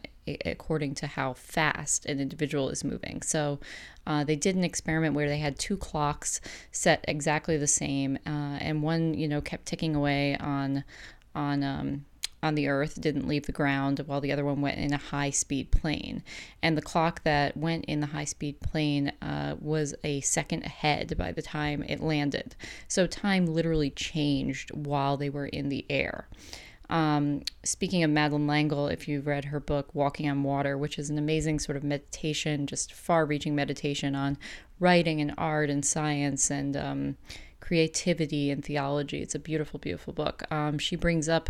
according 0.45 0.95
to 0.95 1.07
how 1.07 1.33
fast 1.33 2.05
an 2.05 2.19
individual 2.19 2.69
is 2.69 2.83
moving. 2.83 3.21
So 3.21 3.59
uh, 4.05 4.23
they 4.23 4.35
did 4.35 4.55
an 4.55 4.63
experiment 4.63 5.15
where 5.15 5.29
they 5.29 5.37
had 5.37 5.57
two 5.57 5.77
clocks 5.77 6.41
set 6.71 7.05
exactly 7.07 7.57
the 7.57 7.67
same, 7.67 8.17
uh, 8.25 8.57
and 8.59 8.83
one, 8.83 9.13
you 9.13 9.27
know, 9.27 9.39
kept 9.39 9.65
ticking 9.65 9.95
away 9.95 10.35
on 10.37 10.83
on 11.35 11.63
um, 11.63 12.05
on 12.43 12.55
the 12.55 12.67
earth 12.67 12.99
didn't 12.99 13.27
leave 13.27 13.45
the 13.45 13.51
ground 13.51 14.01
while 14.05 14.21
the 14.21 14.31
other 14.31 14.43
one 14.43 14.61
went 14.61 14.79
in 14.79 14.93
a 14.93 14.97
high 14.97 15.29
speed 15.29 15.71
plane. 15.71 16.23
And 16.61 16.77
the 16.77 16.81
clock 16.81 17.23
that 17.23 17.55
went 17.55 17.85
in 17.85 17.99
the 17.99 18.07
high 18.07 18.25
speed 18.25 18.59
plane 18.61 19.11
uh, 19.21 19.55
was 19.59 19.93
a 20.03 20.21
second 20.21 20.63
ahead 20.63 21.15
by 21.17 21.31
the 21.31 21.41
time 21.41 21.83
it 21.83 22.01
landed. 22.01 22.55
So 22.87 23.05
time 23.05 23.45
literally 23.45 23.91
changed 23.91 24.71
while 24.71 25.17
they 25.17 25.29
were 25.29 25.45
in 25.45 25.69
the 25.69 25.85
air. 25.89 26.27
Um, 26.89 27.43
speaking 27.63 28.03
of 28.03 28.09
Madeleine 28.09 28.47
L'Engle, 28.47 28.87
if 28.87 29.07
you've 29.07 29.27
read 29.27 29.45
her 29.45 29.61
book 29.61 29.95
Walking 29.95 30.29
on 30.29 30.43
Water, 30.43 30.77
which 30.77 30.99
is 30.99 31.09
an 31.09 31.17
amazing 31.17 31.59
sort 31.59 31.77
of 31.77 31.85
meditation, 31.85 32.67
just 32.67 32.91
far 32.91 33.25
reaching 33.25 33.55
meditation 33.55 34.13
on 34.13 34.37
writing 34.77 35.21
and 35.21 35.33
art 35.37 35.69
and 35.69 35.85
science 35.85 36.49
and 36.49 36.75
um, 36.75 37.17
creativity 37.61 38.51
and 38.51 38.65
theology. 38.65 39.21
It's 39.21 39.35
a 39.35 39.39
beautiful, 39.39 39.79
beautiful 39.79 40.11
book. 40.11 40.43
Um, 40.51 40.77
she 40.77 40.97
brings 40.97 41.29
up 41.29 41.49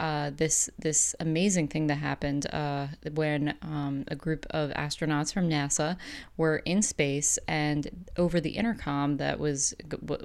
uh, 0.00 0.30
this 0.36 0.70
this 0.78 1.14
amazing 1.18 1.66
thing 1.68 1.88
that 1.88 1.96
happened 1.96 2.46
uh, 2.54 2.86
when 3.14 3.54
um, 3.62 4.04
a 4.06 4.14
group 4.14 4.46
of 4.50 4.70
astronauts 4.70 5.32
from 5.32 5.48
NASA 5.48 5.96
were 6.36 6.58
in 6.58 6.82
space, 6.82 7.36
and 7.48 8.06
over 8.16 8.40
the 8.40 8.50
intercom 8.50 9.16
that 9.16 9.40
was 9.40 9.74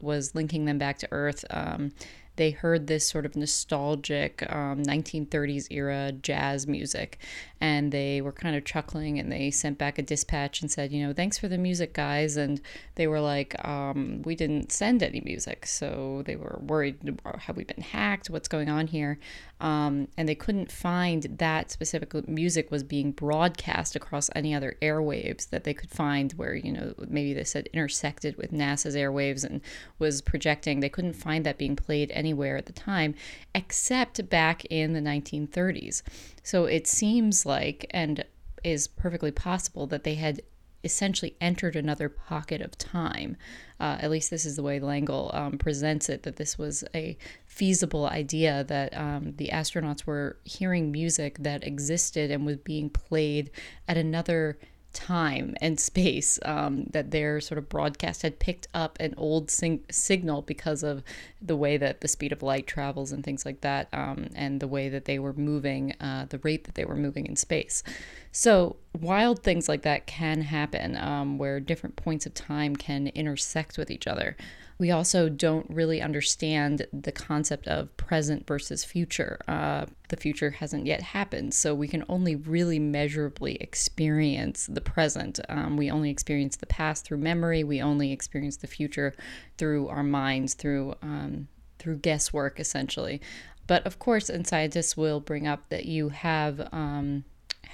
was 0.02 0.36
linking 0.36 0.66
them 0.66 0.78
back 0.78 1.00
to 1.00 1.08
Earth. 1.12 1.44
Um, 1.50 1.92
they 2.36 2.52
heard 2.52 2.88
this 2.88 3.08
sort 3.08 3.25
of 3.25 3.36
nostalgic 3.36 4.44
um, 4.50 4.84
1930s 4.84 5.68
era 5.70 6.12
jazz 6.12 6.68
music 6.68 7.20
and 7.63 7.94
they 7.94 8.20
were 8.20 8.34
kind 8.34 8.56
of 8.58 8.66
chuckling 8.66 9.20
and 9.20 9.32
they 9.32 9.50
sent 9.50 9.78
back 9.78 9.98
a 9.98 10.02
dispatch 10.02 10.62
and 10.62 10.70
said, 10.70 10.92
you 10.92 11.06
know, 11.08 11.13
thanks 11.13 11.38
for 11.38 11.48
the 11.48 11.58
music, 11.58 11.94
guys. 11.94 12.36
And 12.36 12.60
they 12.96 13.08
were 13.08 13.22
like, 13.22 13.56
um, 13.66 14.22
we 14.24 14.36
didn't 14.36 14.72
send 14.74 15.02
any 15.02 15.22
music. 15.22 15.66
So 15.66 16.24
they 16.25 16.36
were 16.36 16.60
worried, 16.62 17.18
have 17.40 17.56
we 17.56 17.63
been 17.63 17.82
hacked? 17.82 18.30
What's 18.30 18.50
going 18.50 18.70
on 18.70 18.88
here? 18.88 19.18
Um, 19.63 20.10
and 20.17 20.27
they 20.27 20.36
couldn't 20.36 20.70
find 20.70 21.24
that 21.38 21.72
specific 21.72 22.27
music 22.27 22.70
was 22.70 22.84
being 22.84 23.13
broadcast 23.13 23.96
across 23.96 24.29
any 24.36 24.53
other 24.53 24.75
airwaves 24.82 25.50
that 25.51 25.63
they 25.63 25.74
could 25.74 25.89
find 25.89 26.34
where, 26.34 26.53
you 26.53 26.74
know, 26.74 26.93
maybe 27.08 27.34
they 27.34 27.46
said 27.46 27.70
intersected 27.72 28.36
with 28.36 28.51
NASA's 28.51 28.93
airwaves 28.93 29.46
and 29.46 29.62
was 30.00 30.22
projecting. 30.22 30.82
They 30.82 30.89
couldn't 30.89 31.13
find 31.13 31.46
that 31.46 31.58
being 31.58 31.77
played 31.77 32.12
anywhere 32.12 32.58
at 32.58 32.65
the 32.65 32.74
time, 32.74 33.15
except 33.55 34.29
back 34.29 34.65
in 34.65 34.91
the 34.91 35.00
1930s. 35.00 36.01
So 36.43 36.65
it 36.65 36.86
seems 36.86 37.46
like, 37.46 37.86
and 37.91 38.25
is 38.65 38.89
perfectly 38.89 39.32
possible, 39.32 39.88
that 39.88 40.03
they 40.03 40.15
had 40.15 40.41
essentially 40.84 41.36
entered 41.40 41.75
another 41.75 42.10
pocket 42.10 42.62
of 42.62 42.78
time. 42.78 43.38
Uh, 43.80 43.98
at 44.00 44.12
least 44.12 44.30
this 44.30 44.46
is 44.46 44.56
the 44.56 44.63
way 44.63 44.80
L'Engle 44.80 45.32
um, 45.34 45.58
presents 45.58 46.10
it, 46.10 46.24
that 46.24 46.36
this 46.36 46.58
was 46.58 46.84
a 46.94 47.18
feasible 47.46 48.08
idea 48.08 48.63
that 48.66 48.96
um, 48.98 49.34
the 49.38 49.50
astronauts 49.50 50.06
were 50.06 50.38
hearing 50.44 50.92
music 50.92 51.38
that 51.40 51.66
existed 51.66 52.32
and 52.32 52.46
was 52.46 52.58
being 52.58 52.90
played 52.90 53.52
at 53.88 53.98
another 53.98 54.58
time 54.94 55.56
and 55.62 55.80
space 55.80 56.40
um, 56.46 56.86
that 56.92 57.12
their 57.12 57.42
sort 57.42 57.58
of 57.58 57.68
broadcast 57.70 58.22
had 58.22 58.40
picked 58.40 58.68
up 58.74 58.98
an 59.00 59.14
old 59.18 59.52
sing- 59.52 59.84
signal 59.92 60.42
because 60.42 60.84
of 60.84 61.04
the 61.42 61.56
way 61.56 61.78
that 61.78 62.02
the 62.02 62.08
speed 62.08 62.32
of 62.32 62.42
light 62.42 62.68
travels 62.68 63.12
and 63.12 63.24
things 63.24 63.46
like 63.46 63.62
that, 63.62 63.88
um, 63.92 64.30
and 64.36 64.60
the 64.60 64.68
way 64.68 64.90
that 64.90 65.06
they 65.06 65.20
were 65.20 65.34
moving, 65.34 65.94
uh, 66.00 66.26
the 66.30 66.40
rate 66.40 66.64
that 66.64 66.76
they 66.76 66.86
were 66.86 66.96
moving 66.96 67.26
in 67.26 67.36
space. 67.36 67.84
So, 68.32 68.78
wild 69.00 69.44
things 69.44 69.68
like 69.68 69.82
that 69.82 70.08
can 70.08 70.42
happen 70.42 70.96
um, 70.98 71.38
where 71.38 71.60
different 71.60 71.96
points 71.96 72.26
of 72.26 72.34
time 72.34 72.76
can 72.76 73.08
intersect 73.08 73.78
with 73.78 73.92
each 73.92 74.08
other 74.08 74.38
we 74.77 74.92
also 74.92 75.30
don't 75.30 75.70
really 75.70 76.01
understand 76.01 76.88
the 76.92 77.12
concept 77.12 77.68
of 77.68 77.96
present 77.98 78.48
versus 78.48 78.84
future. 78.84 79.39
Uh, 79.48 79.86
the 80.10 80.18
future 80.18 80.51
hasn't 80.51 80.86
yet 80.86 81.01
happened, 81.01 81.53
so 81.53 81.74
we 81.74 81.88
can 81.88 82.03
only 82.10 82.36
really 82.36 82.80
measurably 82.80 83.56
experience 83.56 84.68
the 84.68 84.82
present. 84.82 85.39
Um, 85.50 85.77
we 85.77 85.89
only 85.89 86.10
experience 86.10 86.56
the 86.56 86.65
past 86.65 87.06
through 87.06 87.18
memory. 87.18 87.63
We 87.63 87.82
only 87.82 88.12
experience 88.12 88.58
the 88.58 88.68
future 88.68 89.13
through 89.58 89.88
our 89.88 90.03
minds, 90.03 90.53
through 90.53 90.96
um, 91.01 91.48
through 91.80 91.98
guesswork, 91.98 92.60
essentially. 92.60 93.22
But 93.68 93.86
of 93.86 94.00
course, 94.00 94.30
and 94.30 94.46
scientists 94.46 94.98
will 94.98 95.20
bring 95.20 95.48
up 95.48 95.70
that 95.70 95.86
you 95.86 96.10
have 96.10 96.68
um, 96.72 97.24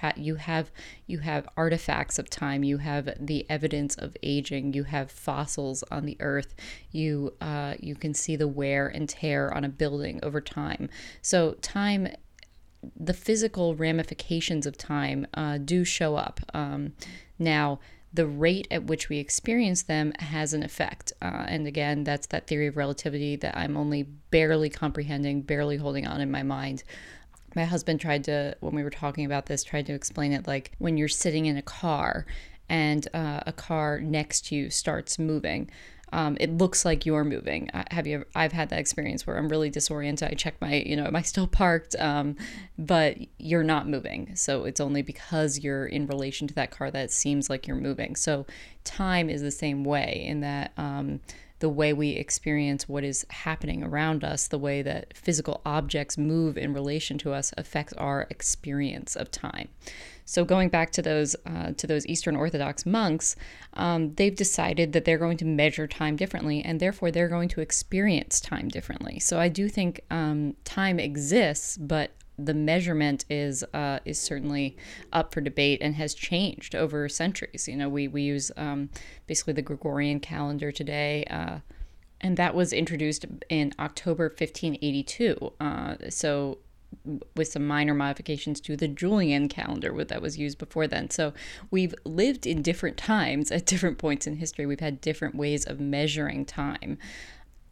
ha- 0.02 0.14
you 0.16 0.36
have 0.36 0.72
you 1.08 1.20
have 1.20 1.48
artifacts 1.58 2.20
of 2.20 2.30
time 2.30 2.64
you 2.64 2.78
have 2.78 3.10
the 3.20 3.46
evidence 3.50 3.96
of 3.96 4.16
aging 4.24 4.74
you 4.74 4.84
have 4.84 5.12
fossils 5.12 5.84
on 5.92 6.06
the 6.06 6.18
earth 6.20 6.54
you 6.92 7.34
uh, 7.42 7.76
you 7.80 7.96
can 7.96 8.14
see 8.14 8.36
the 8.36 8.48
wear 8.48 8.88
and 8.88 9.10
tear 9.10 9.54
on 9.54 9.64
a 9.64 9.70
building 9.70 10.20
over 10.24 10.42
time. 10.42 10.90
So 11.22 11.54
time 11.62 12.08
the 12.98 13.14
physical 13.14 13.76
ramifications 13.76 14.66
of 14.66 14.78
time 14.78 15.28
uh, 15.34 15.58
do 15.58 15.84
show 15.84 16.16
up. 16.16 16.40
Um, 16.54 16.94
now 17.38 17.80
the 18.12 18.26
rate 18.26 18.68
at 18.72 18.86
which 18.86 19.10
we 19.10 19.20
experience 19.20 19.84
them 19.84 20.14
has 20.20 20.54
an 20.54 20.64
effect. 20.64 21.14
Uh, 21.22 21.46
and 21.48 21.68
again, 21.68 22.04
that's 22.04 22.28
that 22.28 22.48
theory 22.48 22.68
of 22.68 22.78
relativity 22.78 23.36
that 23.36 23.56
I'm 23.56 23.78
only 23.78 24.04
barely 24.04 24.70
comprehending, 24.70 25.42
barely 25.42 25.78
holding 25.78 26.08
on 26.08 26.22
in 26.22 26.32
my 26.32 26.42
mind 26.42 26.84
my 27.56 27.66
husband 27.66 28.00
tried 28.00 28.24
to 28.24 28.56
when 28.60 28.74
we 28.74 28.84
were 28.84 28.90
talking 28.90 29.26
about 29.26 29.46
this 29.46 29.64
tried 29.64 29.86
to 29.86 29.94
explain 29.94 30.32
it 30.32 30.48
like 30.48 30.72
when 30.78 30.98
you're 30.98 31.08
sitting 31.08 31.46
in 31.46 31.58
a 31.58 31.62
car 31.62 32.26
and 32.70 33.08
uh, 33.14 33.42
a 33.48 33.54
car 33.54 34.00
next 34.00 34.48
to 34.48 34.56
you 34.56 34.70
starts 34.70 35.18
moving 35.18 35.70
um, 36.12 36.38
it 36.40 36.58
looks 36.58 36.86
like 36.86 37.06
you're 37.06 37.24
moving. 37.24 37.70
Have 37.92 38.08
you? 38.08 38.26
I've 38.34 38.52
had 38.52 38.70
that 38.70 38.80
experience 38.80 39.28
where 39.28 39.38
I'm 39.38 39.50
really 39.50 39.70
disoriented. 39.70 40.30
I 40.30 40.34
check 40.34 40.60
my, 40.60 40.76
you 40.86 40.96
know, 40.96 41.06
am 41.06 41.16
I 41.16 41.22
still 41.22 41.48
parked? 41.48 41.96
Um, 42.00 42.36
but 42.78 43.18
you're 43.38 43.64
not 43.64 43.88
moving. 43.88 44.36
So 44.36 44.66
it's 44.66 44.80
only 44.80 45.02
because 45.02 45.60
you're 45.60 45.86
in 45.86 46.08
relation 46.08 46.48
to 46.48 46.56
that 46.56 46.72
car 46.72 46.90
that 46.90 47.06
it 47.06 47.12
seems 47.12 47.50
like 47.50 47.68
you're 47.68 47.78
moving. 47.78 48.16
So 48.16 48.46
time 48.84 49.30
is 49.30 49.42
the 49.42 49.52
same 49.52 49.84
way 49.84 50.24
in 50.26 50.42
that. 50.42 50.72
Um, 50.78 51.20
the 51.60 51.70
way 51.70 51.94
we 51.94 52.10
experience 52.12 52.88
what 52.88 53.04
is 53.04 53.26
happening 53.30 53.84
around 53.84 54.24
us, 54.24 54.48
the 54.48 54.58
way 54.58 54.82
that 54.82 55.16
physical 55.16 55.62
objects 55.66 56.18
move 56.18 56.58
in 56.58 56.74
relation 56.74 57.18
to 57.20 57.34
us 57.34 57.54
affects 57.58 57.94
our 57.94 58.28
experience 58.30 59.16
of 59.16 59.30
time. 59.30 59.68
So 60.26 60.46
going 60.46 60.70
back 60.70 60.92
to 60.92 61.02
those 61.02 61.36
uh, 61.46 61.72
to 61.76 61.88
those 61.88 62.06
Eastern 62.06 62.36
Orthodox 62.36 62.86
monks, 62.86 63.36
um, 63.74 64.14
they've 64.14 64.36
decided 64.36 64.94
that 64.94 65.04
they're 65.04 65.18
going 65.18 65.38
to 65.38 65.46
measure 65.46 65.88
time 65.88 66.16
differently, 66.16 66.64
and 66.64 66.80
therefore 66.80 67.10
they're 67.10 67.28
going 67.28 67.50
to 67.50 67.62
experience 67.62 68.40
time 68.40 68.68
differently. 68.68 69.20
So 69.20 69.40
I 69.40 69.50
do 69.50 69.68
think 69.68 70.02
um, 70.12 70.56
time 70.66 71.00
exists, 71.00 71.78
but 71.78 72.12
the 72.46 72.54
measurement 72.54 73.26
is 73.30 73.64
uh, 73.74 74.00
is 74.06 74.20
certainly 74.20 74.78
up 75.14 75.34
for 75.34 75.42
debate 75.42 75.80
and 75.82 75.96
has 75.96 76.14
changed 76.14 76.76
over 76.76 77.10
centuries. 77.10 77.68
You 77.68 77.78
know, 77.78 77.90
we 77.90 78.08
we 78.08 78.22
use 78.22 78.52
um, 78.58 78.90
basically 79.28 79.54
the 79.54 79.62
Gregorian 79.62 80.20
calendar 80.20 80.72
today. 80.72 81.26
Uh, 81.26 81.60
and 82.22 82.36
that 82.36 82.54
was 82.54 82.74
introduced 82.74 83.26
in 83.48 83.74
October 83.80 84.26
1582. 84.26 85.54
Uh, 85.62 85.96
so 86.10 86.58
with 87.36 87.48
some 87.48 87.66
minor 87.66 87.94
modifications 87.94 88.60
to 88.62 88.76
the 88.76 88.88
Julian 88.88 89.48
calendar 89.48 90.04
that 90.04 90.22
was 90.22 90.38
used 90.38 90.58
before 90.58 90.88
then. 90.88 91.10
So 91.10 91.34
we've 91.72 91.94
lived 92.04 92.48
in 92.48 92.62
different 92.62 92.98
times 92.98 93.52
at 93.52 93.66
different 93.66 93.98
points 93.98 94.28
in 94.28 94.38
history. 94.38 94.66
We've 94.66 94.80
had 94.80 95.02
different 95.02 95.36
ways 95.36 95.66
of 95.66 95.80
measuring 95.80 96.46
time. 96.46 96.98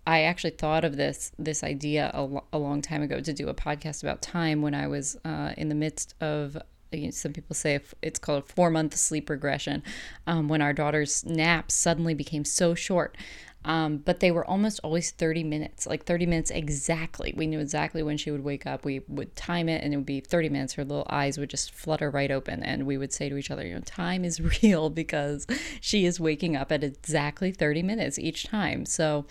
I 0.07 0.23
actually 0.23 0.51
thought 0.51 0.85
of 0.85 0.95
this 0.95 1.31
this 1.37 1.63
idea 1.63 2.09
a, 2.13 2.27
a 2.53 2.57
long 2.57 2.81
time 2.81 3.03
ago 3.03 3.19
to 3.19 3.33
do 3.33 3.49
a 3.49 3.53
podcast 3.53 4.01
about 4.01 4.21
time 4.21 4.61
when 4.61 4.73
I 4.73 4.87
was 4.87 5.17
uh, 5.25 5.53
in 5.57 5.69
the 5.69 5.75
midst 5.75 6.15
of 6.21 6.57
you 6.93 7.05
know, 7.05 7.11
some 7.11 7.33
people 7.33 7.53
say 7.53 7.79
it's 8.01 8.17
called 8.17 8.47
four 8.47 8.71
month 8.71 8.95
sleep 8.95 9.29
regression 9.29 9.83
um, 10.25 10.47
when 10.47 10.61
our 10.61 10.71
daughter's 10.71 11.25
naps 11.25 11.73
suddenly 11.73 12.13
became 12.13 12.45
so 12.45 12.73
short 12.73 13.17
um, 13.65 13.97
but 13.97 14.21
they 14.21 14.31
were 14.31 14.45
almost 14.45 14.79
always 14.81 15.11
30 15.11 15.43
minutes, 15.43 15.85
like 15.85 16.05
30 16.05 16.25
minutes 16.25 16.51
exactly. 16.51 17.33
We 17.35 17.47
knew 17.47 17.59
exactly 17.59 18.01
when 18.01 18.15
she 18.15 18.31
would 18.31 18.45
wake 18.45 18.65
up. 18.65 18.85
We 18.85 19.01
would 19.09 19.35
time 19.35 19.67
it 19.67 19.83
and 19.83 19.93
it 19.93 19.97
would 19.97 20.05
be 20.05 20.21
30 20.21 20.47
minutes. 20.47 20.73
Her 20.75 20.85
little 20.85 21.05
eyes 21.09 21.37
would 21.37 21.49
just 21.49 21.71
flutter 21.73 22.09
right 22.09 22.31
open. 22.31 22.63
And 22.63 22.85
we 22.85 22.97
would 22.97 23.11
say 23.11 23.27
to 23.27 23.35
each 23.35 23.51
other, 23.51 23.67
you 23.67 23.73
know, 23.73 23.81
time 23.81 24.23
is 24.23 24.39
real 24.63 24.89
because 24.89 25.45
she 25.81 26.05
is 26.05 26.17
waking 26.17 26.55
up 26.55 26.71
at 26.71 26.81
exactly 26.81 27.51
30 27.51 27.83
minutes 27.83 28.17
each 28.17 28.45
time. 28.45 28.85
So, 28.85 29.25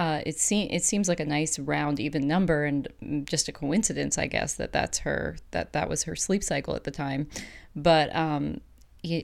uh, 0.00 0.22
it, 0.24 0.38
se- 0.38 0.70
it 0.70 0.82
seems 0.82 1.08
like 1.10 1.20
a 1.20 1.24
nice 1.26 1.58
round 1.58 2.00
even 2.00 2.26
number 2.26 2.64
and 2.64 2.88
just 3.26 3.48
a 3.48 3.52
coincidence 3.52 4.16
i 4.16 4.26
guess 4.26 4.54
that 4.54 4.72
that's 4.72 5.00
her 5.00 5.36
that 5.50 5.74
that 5.74 5.88
was 5.88 6.04
her 6.04 6.16
sleep 6.16 6.42
cycle 6.42 6.74
at 6.74 6.84
the 6.84 6.90
time 6.90 7.28
but 7.76 8.14
um, 8.16 8.60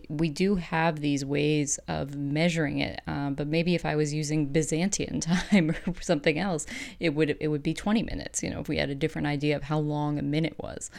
we 0.08 0.30
do 0.30 0.54
have 0.56 1.00
these 1.00 1.24
ways 1.24 1.78
of 1.86 2.16
measuring 2.16 2.78
it, 2.78 3.00
um, 3.06 3.34
but 3.34 3.46
maybe 3.46 3.74
if 3.74 3.84
I 3.84 3.94
was 3.94 4.14
using 4.14 4.46
Byzantine 4.46 5.20
time 5.50 5.70
or 5.86 5.94
something 6.00 6.38
else, 6.38 6.66
it 6.98 7.10
would 7.10 7.36
it 7.40 7.48
would 7.48 7.62
be 7.62 7.74
20 7.74 8.02
minutes. 8.02 8.42
You 8.42 8.50
know, 8.50 8.60
if 8.60 8.68
we 8.68 8.78
had 8.78 8.90
a 8.90 8.94
different 8.94 9.26
idea 9.26 9.56
of 9.56 9.64
how 9.64 9.78
long 9.78 10.18
a 10.18 10.22
minute 10.22 10.54
was. 10.58 10.90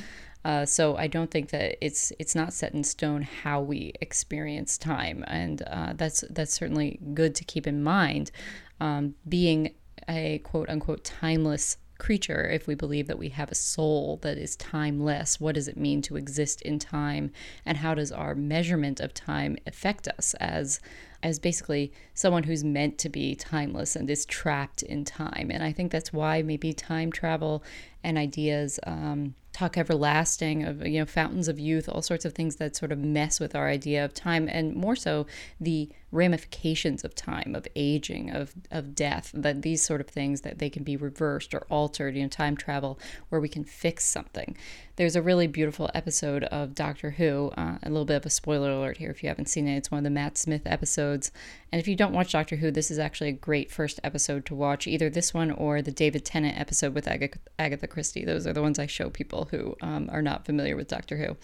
Uh, 0.45 0.65
so 0.65 0.95
I 0.95 1.07
don't 1.07 1.31
think 1.31 1.49
that 1.49 1.83
it's 1.83 2.13
it's 2.19 2.35
not 2.35 2.53
set 2.53 2.73
in 2.73 2.83
stone 2.83 3.23
how 3.23 3.59
we 3.59 3.93
experience 3.99 4.77
time, 4.77 5.25
and 5.27 5.61
uh, 5.63 5.93
that's 5.95 6.23
that's 6.29 6.53
certainly 6.53 6.99
good 7.13 7.35
to 7.35 7.43
keep 7.43 7.67
in 7.67 7.83
mind. 7.83 8.31
Um, 8.79 9.15
being 9.27 9.73
a 10.07 10.39
quote 10.39 10.69
unquote 10.69 11.03
timeless 11.03 11.77
creature 11.97 12.47
if 12.47 12.67
we 12.67 12.75
believe 12.75 13.07
that 13.07 13.17
we 13.17 13.29
have 13.29 13.51
a 13.51 13.55
soul 13.55 14.17
that 14.21 14.37
is 14.37 14.55
timeless 14.55 15.39
what 15.39 15.55
does 15.55 15.67
it 15.67 15.77
mean 15.77 16.01
to 16.03 16.15
exist 16.15 16.61
in 16.61 16.79
time? 16.79 17.31
And 17.65 17.77
how 17.77 17.93
does 17.95 18.11
our 18.11 18.35
measurement 18.35 18.99
of 18.99 19.13
time 19.13 19.57
affect 19.65 20.07
us 20.07 20.33
as 20.35 20.79
as 21.23 21.39
basically 21.39 21.91
someone 22.13 22.43
who's 22.43 22.63
meant 22.63 22.99
to 22.99 23.09
be 23.09 23.33
timeless 23.35 23.95
and 23.95 24.09
is 24.09 24.25
trapped 24.25 24.83
in 24.83 25.05
time? 25.05 25.49
And 25.51 25.63
i 25.63 25.71
think 25.71 25.91
that's 25.91 26.13
why 26.13 26.41
maybe 26.41 26.73
time 26.73 27.11
travel 27.11 27.63
and 28.03 28.17
ideas 28.17 28.79
um, 28.85 29.35
Tuck 29.57 29.75
Everlasting 29.75 30.63
of 30.65 30.85
you 30.85 30.99
know 30.99 31.05
fountains 31.07 31.47
of 31.47 31.59
youth 31.59 31.89
all 31.89 32.03
sorts 32.03 32.25
of 32.25 32.33
things 32.33 32.57
that 32.57 32.75
sort 32.75 32.91
of 32.91 32.99
mess 32.99 33.39
with 33.39 33.55
our 33.55 33.67
idea 33.67 34.05
of 34.05 34.13
time 34.13 34.47
and 34.47 34.75
more 34.75 34.95
so 34.95 35.25
the 35.59 35.89
ramifications 36.11 37.03
of 37.03 37.15
time 37.15 37.55
of 37.55 37.67
aging 37.75 38.29
of 38.29 38.53
of 38.69 38.93
death 38.93 39.31
that 39.33 39.63
these 39.63 39.81
sort 39.81 39.99
of 39.99 40.05
things 40.05 40.41
that 40.41 40.59
they 40.59 40.69
can 40.69 40.83
be 40.83 40.95
reversed 40.95 41.55
or 41.55 41.65
altered 41.71 42.15
you 42.15 42.21
know 42.21 42.27
time 42.27 42.55
travel 42.55 42.99
where 43.29 43.41
we 43.41 43.49
can 43.49 43.63
fix 43.63 44.05
something 44.05 44.55
there's 44.97 45.15
a 45.15 45.21
really 45.21 45.45
beautiful 45.45 45.91
episode 45.93 46.43
of 46.45 46.73
Doctor 46.73 47.11
Who. 47.11 47.51
Uh, 47.55 47.77
a 47.83 47.89
little 47.89 48.03
bit 48.03 48.15
of 48.15 48.25
a 48.25 48.31
spoiler 48.31 48.71
alert 48.71 48.97
here 48.97 49.11
if 49.11 49.21
you 49.21 49.29
haven't 49.29 49.47
seen 49.47 49.67
it. 49.67 49.77
It's 49.77 49.91
one 49.91 49.99
of 49.99 50.03
the 50.03 50.09
Matt 50.09 50.39
Smith 50.39 50.63
episodes. 50.65 51.31
And 51.71 51.79
if 51.79 51.87
you 51.87 51.95
don't 51.95 52.13
watch 52.13 52.31
Doctor 52.31 52.55
Who, 52.55 52.71
this 52.71 52.89
is 52.89 52.97
actually 52.97 53.29
a 53.29 53.33
great 53.33 53.69
first 53.69 53.99
episode 54.03 54.43
to 54.47 54.55
watch, 54.55 54.87
either 54.87 55.07
this 55.07 55.35
one 55.35 55.51
or 55.51 55.83
the 55.83 55.91
David 55.91 56.25
Tennant 56.25 56.59
episode 56.59 56.95
with 56.95 57.07
Ag- 57.07 57.37
Agatha 57.59 57.85
Christie. 57.85 58.25
Those 58.25 58.47
are 58.47 58.53
the 58.53 58.61
ones 58.63 58.79
I 58.79 58.87
show 58.87 59.11
people 59.11 59.46
who 59.47 59.75
um, 59.81 60.09
are 60.11 60.21
not 60.21 60.45
familiar 60.45 60.75
with 60.75 60.87
Doctor 60.87 61.17
Who. 61.17 61.37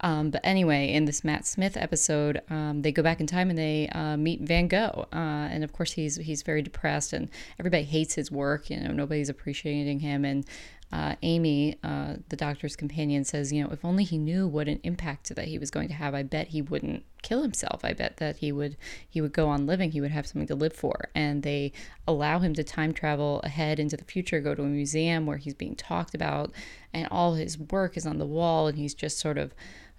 Um, 0.00 0.30
but 0.30 0.40
anyway, 0.44 0.92
in 0.92 1.06
this 1.06 1.24
Matt 1.24 1.46
Smith 1.46 1.76
episode, 1.76 2.40
um, 2.50 2.82
they 2.82 2.92
go 2.92 3.02
back 3.02 3.20
in 3.20 3.26
time 3.26 3.50
and 3.50 3.58
they 3.58 3.88
uh, 3.88 4.16
meet 4.16 4.40
Van 4.40 4.68
Gogh, 4.68 5.06
uh, 5.12 5.16
and 5.16 5.64
of 5.64 5.72
course 5.72 5.92
he's 5.92 6.16
he's 6.16 6.42
very 6.42 6.62
depressed, 6.62 7.12
and 7.12 7.28
everybody 7.58 7.82
hates 7.82 8.14
his 8.14 8.30
work. 8.30 8.70
You 8.70 8.78
know, 8.80 8.92
nobody's 8.92 9.28
appreciating 9.28 10.00
him, 10.00 10.24
and 10.24 10.44
uh, 10.90 11.16
Amy, 11.22 11.76
uh, 11.82 12.14
the 12.30 12.36
doctor's 12.36 12.74
companion, 12.74 13.22
says, 13.22 13.52
you 13.52 13.62
know, 13.62 13.70
if 13.70 13.84
only 13.84 14.04
he 14.04 14.16
knew 14.16 14.46
what 14.46 14.68
an 14.68 14.80
impact 14.82 15.34
that 15.34 15.46
he 15.46 15.58
was 15.58 15.70
going 15.70 15.88
to 15.88 15.94
have, 15.94 16.14
I 16.14 16.22
bet 16.22 16.48
he 16.48 16.62
wouldn't 16.62 17.04
kill 17.20 17.42
himself. 17.42 17.84
I 17.84 17.92
bet 17.92 18.16
that 18.18 18.38
he 18.38 18.52
would 18.52 18.76
he 19.08 19.20
would 19.20 19.32
go 19.32 19.48
on 19.48 19.66
living. 19.66 19.90
He 19.90 20.00
would 20.00 20.12
have 20.12 20.26
something 20.26 20.46
to 20.46 20.54
live 20.54 20.72
for. 20.72 21.10
And 21.14 21.42
they 21.42 21.72
allow 22.06 22.38
him 22.38 22.54
to 22.54 22.64
time 22.64 22.94
travel 22.94 23.40
ahead 23.44 23.78
into 23.78 23.98
the 23.98 24.04
future, 24.04 24.40
go 24.40 24.54
to 24.54 24.62
a 24.62 24.66
museum 24.66 25.26
where 25.26 25.36
he's 25.36 25.54
being 25.54 25.76
talked 25.76 26.14
about, 26.14 26.52
and 26.94 27.06
all 27.10 27.34
his 27.34 27.58
work 27.58 27.96
is 27.98 28.06
on 28.06 28.18
the 28.18 28.26
wall, 28.26 28.66
and 28.66 28.78
he's 28.78 28.94
just 28.94 29.18
sort 29.18 29.38
of. 29.38 29.54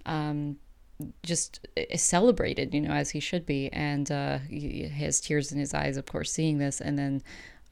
Um, 0.05 0.57
just 1.23 1.65
celebrated, 1.95 2.73
you 2.73 2.81
know, 2.81 2.91
as 2.91 3.11
he 3.11 3.21
should 3.21 3.45
be, 3.45 3.69
and 3.71 4.11
uh, 4.11 4.39
he 4.39 4.85
has 4.85 5.21
tears 5.21 5.49
in 5.49 5.57
his 5.57 5.73
eyes, 5.73 5.95
of 5.95 6.05
course, 6.05 6.29
seeing 6.29 6.57
this, 6.57 6.81
and 6.81 6.99
then 6.99 7.21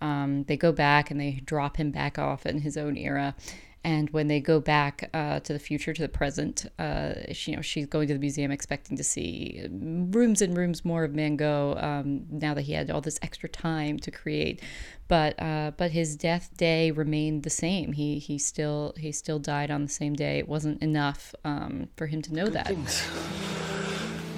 um, 0.01 0.43
they 0.43 0.57
go 0.57 0.71
back 0.71 1.12
and 1.12 1.19
they 1.19 1.41
drop 1.45 1.77
him 1.77 1.91
back 1.91 2.17
off 2.19 2.45
in 2.45 2.60
his 2.60 2.77
own 2.77 2.97
era. 2.97 3.36
And 3.83 4.10
when 4.10 4.27
they 4.27 4.41
go 4.41 4.60
back 4.60 5.10
uh, 5.13 5.39
to 5.39 5.53
the 5.53 5.60
future, 5.60 5.93
to 5.93 6.01
the 6.01 6.10
present, 6.10 6.65
uh, 6.77 7.13
she, 7.31 7.51
you 7.51 7.57
know, 7.57 7.62
she's 7.62 7.86
going 7.86 8.10
to 8.10 8.15
the 8.15 8.19
museum 8.19 8.51
expecting 8.51 8.97
to 8.97 9.03
see 9.03 9.65
rooms 9.71 10.41
and 10.41 10.57
rooms 10.57 10.83
more 10.83 11.05
of 11.05 11.12
Van 11.12 11.38
Gogh. 11.38 11.77
Um, 11.79 12.25
now 12.29 12.53
that 12.53 12.63
he 12.63 12.73
had 12.73 12.91
all 12.91 12.99
this 12.99 13.17
extra 13.21 13.47
time 13.47 13.97
to 13.99 14.12
create, 14.12 14.62
but 15.07 15.41
uh, 15.41 15.71
but 15.77 15.91
his 15.91 16.17
death 16.17 16.49
day 16.57 16.91
remained 16.91 17.43
the 17.43 17.49
same. 17.49 17.93
He 17.93 18.19
he 18.19 18.38
still 18.38 18.93
he 18.97 19.13
still 19.13 19.39
died 19.39 19.71
on 19.71 19.83
the 19.83 19.89
same 19.89 20.15
day. 20.15 20.39
It 20.39 20.49
wasn't 20.49 20.81
enough 20.81 21.33
um, 21.45 21.88
for 21.95 22.07
him 22.07 22.21
to 22.23 22.33
know 22.33 22.45
Good 22.45 22.53
that. 22.55 22.67
Things. 22.67 23.07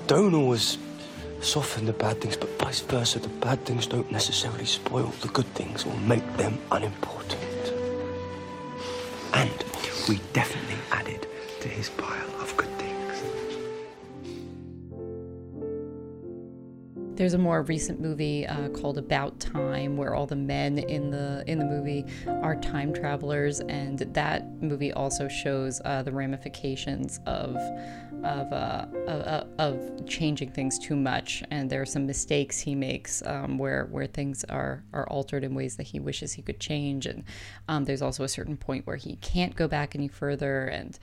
Don't 0.06 0.36
always 0.36 0.78
soften 1.42 1.86
the 1.86 1.94
bad 1.94 2.22
things, 2.22 2.38
but 2.38 2.50
vice 2.60 2.82
versa. 2.82 3.20
The 3.20 3.30
bad 3.30 3.66
things 3.66 3.88
don't 3.88 4.12
necessarily 4.12 4.66
spoil 4.66 5.14
the 5.22 5.28
good 5.30 5.48
things 5.48 5.86
or 5.86 5.96
make 6.02 6.26
them 6.38 6.58
unimportant. 6.72 7.74
And 9.34 9.64
we 10.08 10.20
definitely 10.34 10.78
added 10.92 11.28
to 11.62 11.68
his 11.68 11.90
pile 11.90 12.29
There's 17.20 17.34
a 17.34 17.38
more 17.38 17.64
recent 17.64 18.00
movie 18.00 18.48
uh, 18.48 18.70
called 18.70 18.98
About 18.98 19.42
Time, 19.42 19.98
where 19.98 20.16
all 20.16 20.26
the 20.26 20.38
men 20.38 20.78
in 20.78 21.12
the 21.12 21.44
in 21.48 21.60
the 21.60 21.66
movie 21.66 22.06
are 22.26 22.56
time 22.56 22.94
travelers, 22.94 23.60
and 23.60 24.00
that 24.14 24.50
movie 24.64 24.94
also 24.94 25.28
shows 25.28 25.82
uh, 25.84 26.02
the 26.02 26.14
ramifications 26.14 27.20
of 27.26 27.58
of, 28.24 28.54
uh, 28.54 28.86
of, 29.08 29.48
of 29.60 30.08
changing 30.08 30.54
things 30.54 30.80
too 30.80 30.96
much, 30.96 31.44
and 31.52 31.70
there 31.70 31.82
are 31.82 31.86
some 31.86 32.06
mistakes 32.06 32.58
he 32.58 32.74
makes 32.74 33.22
um, 33.26 33.58
where 33.58 33.88
where 33.88 34.08
things 34.08 34.46
are 34.46 34.86
are 34.94 35.06
altered 35.10 35.44
in 35.44 35.54
ways 35.54 35.76
that 35.76 35.88
he 35.88 36.00
wishes 36.00 36.32
he 36.32 36.42
could 36.42 36.62
change, 36.62 37.06
and 37.06 37.26
um, 37.68 37.84
there's 37.84 38.02
also 38.02 38.24
a 38.24 38.30
certain 38.30 38.56
point 38.56 38.88
where 38.88 38.96
he 38.96 39.18
can't 39.18 39.58
go 39.58 39.68
back 39.68 39.94
any 39.94 40.08
further, 40.08 40.68
and 40.68 40.98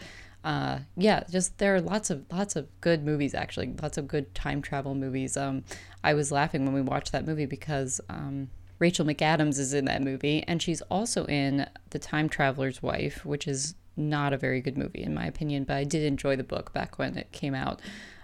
uh, 0.47 0.79
yeah, 0.97 1.25
just 1.31 1.59
there 1.59 1.75
are 1.75 1.81
lots 1.81 2.09
of 2.09 2.25
lots 2.33 2.57
of 2.57 2.69
good 2.81 3.05
movies 3.05 3.35
actually, 3.35 3.75
lots 3.83 3.99
of 3.99 4.09
good 4.09 4.35
time 4.35 4.63
travel 4.63 4.95
movies. 4.95 5.37
Um, 5.37 5.65
I 6.03 6.15
was 6.15 6.33
laughing 6.33 6.65
when 6.65 6.75
we 6.75 6.83
watched 6.83 7.13
that 7.13 7.27
movie 7.27 7.47
because. 7.47 8.01
Um, 8.09 8.49
Rachel 8.79 9.07
McAdams 9.07 9.59
is 9.59 9.73
in 9.73 9.87
that 9.87 10.03
movie, 10.03 10.45
and 10.47 10.61
she's 10.61 10.83
also 10.91 11.25
in 11.25 11.67
The 11.93 11.99
Time 11.99 12.29
Traveler's 12.29 12.83
Wife, 12.83 13.25
which 13.25 13.49
is 13.49 13.75
not 13.97 14.35
a 14.35 14.37
very 14.37 14.61
good 14.61 14.77
movie 14.77 15.03
in 15.03 15.15
my 15.15 15.25
opinion, 15.25 15.65
but 15.65 15.77
I 15.79 15.85
did 15.85 16.03
enjoy 16.03 16.37
the 16.37 16.45
book 16.45 16.75
back 16.75 16.99
when 16.99 17.17
it 17.17 17.33
came 17.33 17.55
out. 17.55 17.81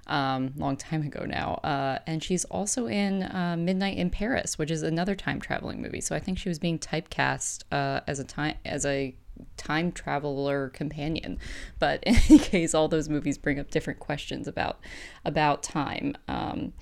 um, 0.06 0.52
long 0.56 0.76
time 0.76 1.02
ago 1.02 1.24
now. 1.24 1.54
Uh, 1.62 1.98
and 2.06 2.22
she's 2.22 2.44
also 2.46 2.86
in 2.86 3.22
uh, 3.22 3.56
Midnight 3.58 3.96
in 3.96 4.10
Paris, 4.10 4.58
which 4.58 4.70
is 4.70 4.82
another 4.82 5.14
time 5.14 5.40
traveling 5.40 5.80
movie. 5.80 6.00
So 6.00 6.16
I 6.16 6.18
think 6.18 6.38
she 6.38 6.48
was 6.48 6.58
being 6.58 6.78
typecast 6.78 7.64
uh, 7.70 8.00
as 8.06 8.18
a 8.18 8.24
time 8.24 8.56
as 8.64 8.84
a 8.84 9.14
time 9.56 9.92
traveler 9.92 10.68
companion. 10.70 11.38
But 11.78 12.02
in 12.06 12.16
any 12.28 12.38
case, 12.38 12.74
all 12.74 12.88
those 12.88 13.08
movies 13.08 13.38
bring 13.38 13.58
up 13.58 13.70
different 13.70 14.00
questions 14.00 14.48
about 14.48 14.80
about 15.24 15.62
time. 15.62 16.14
Um, 16.28 16.72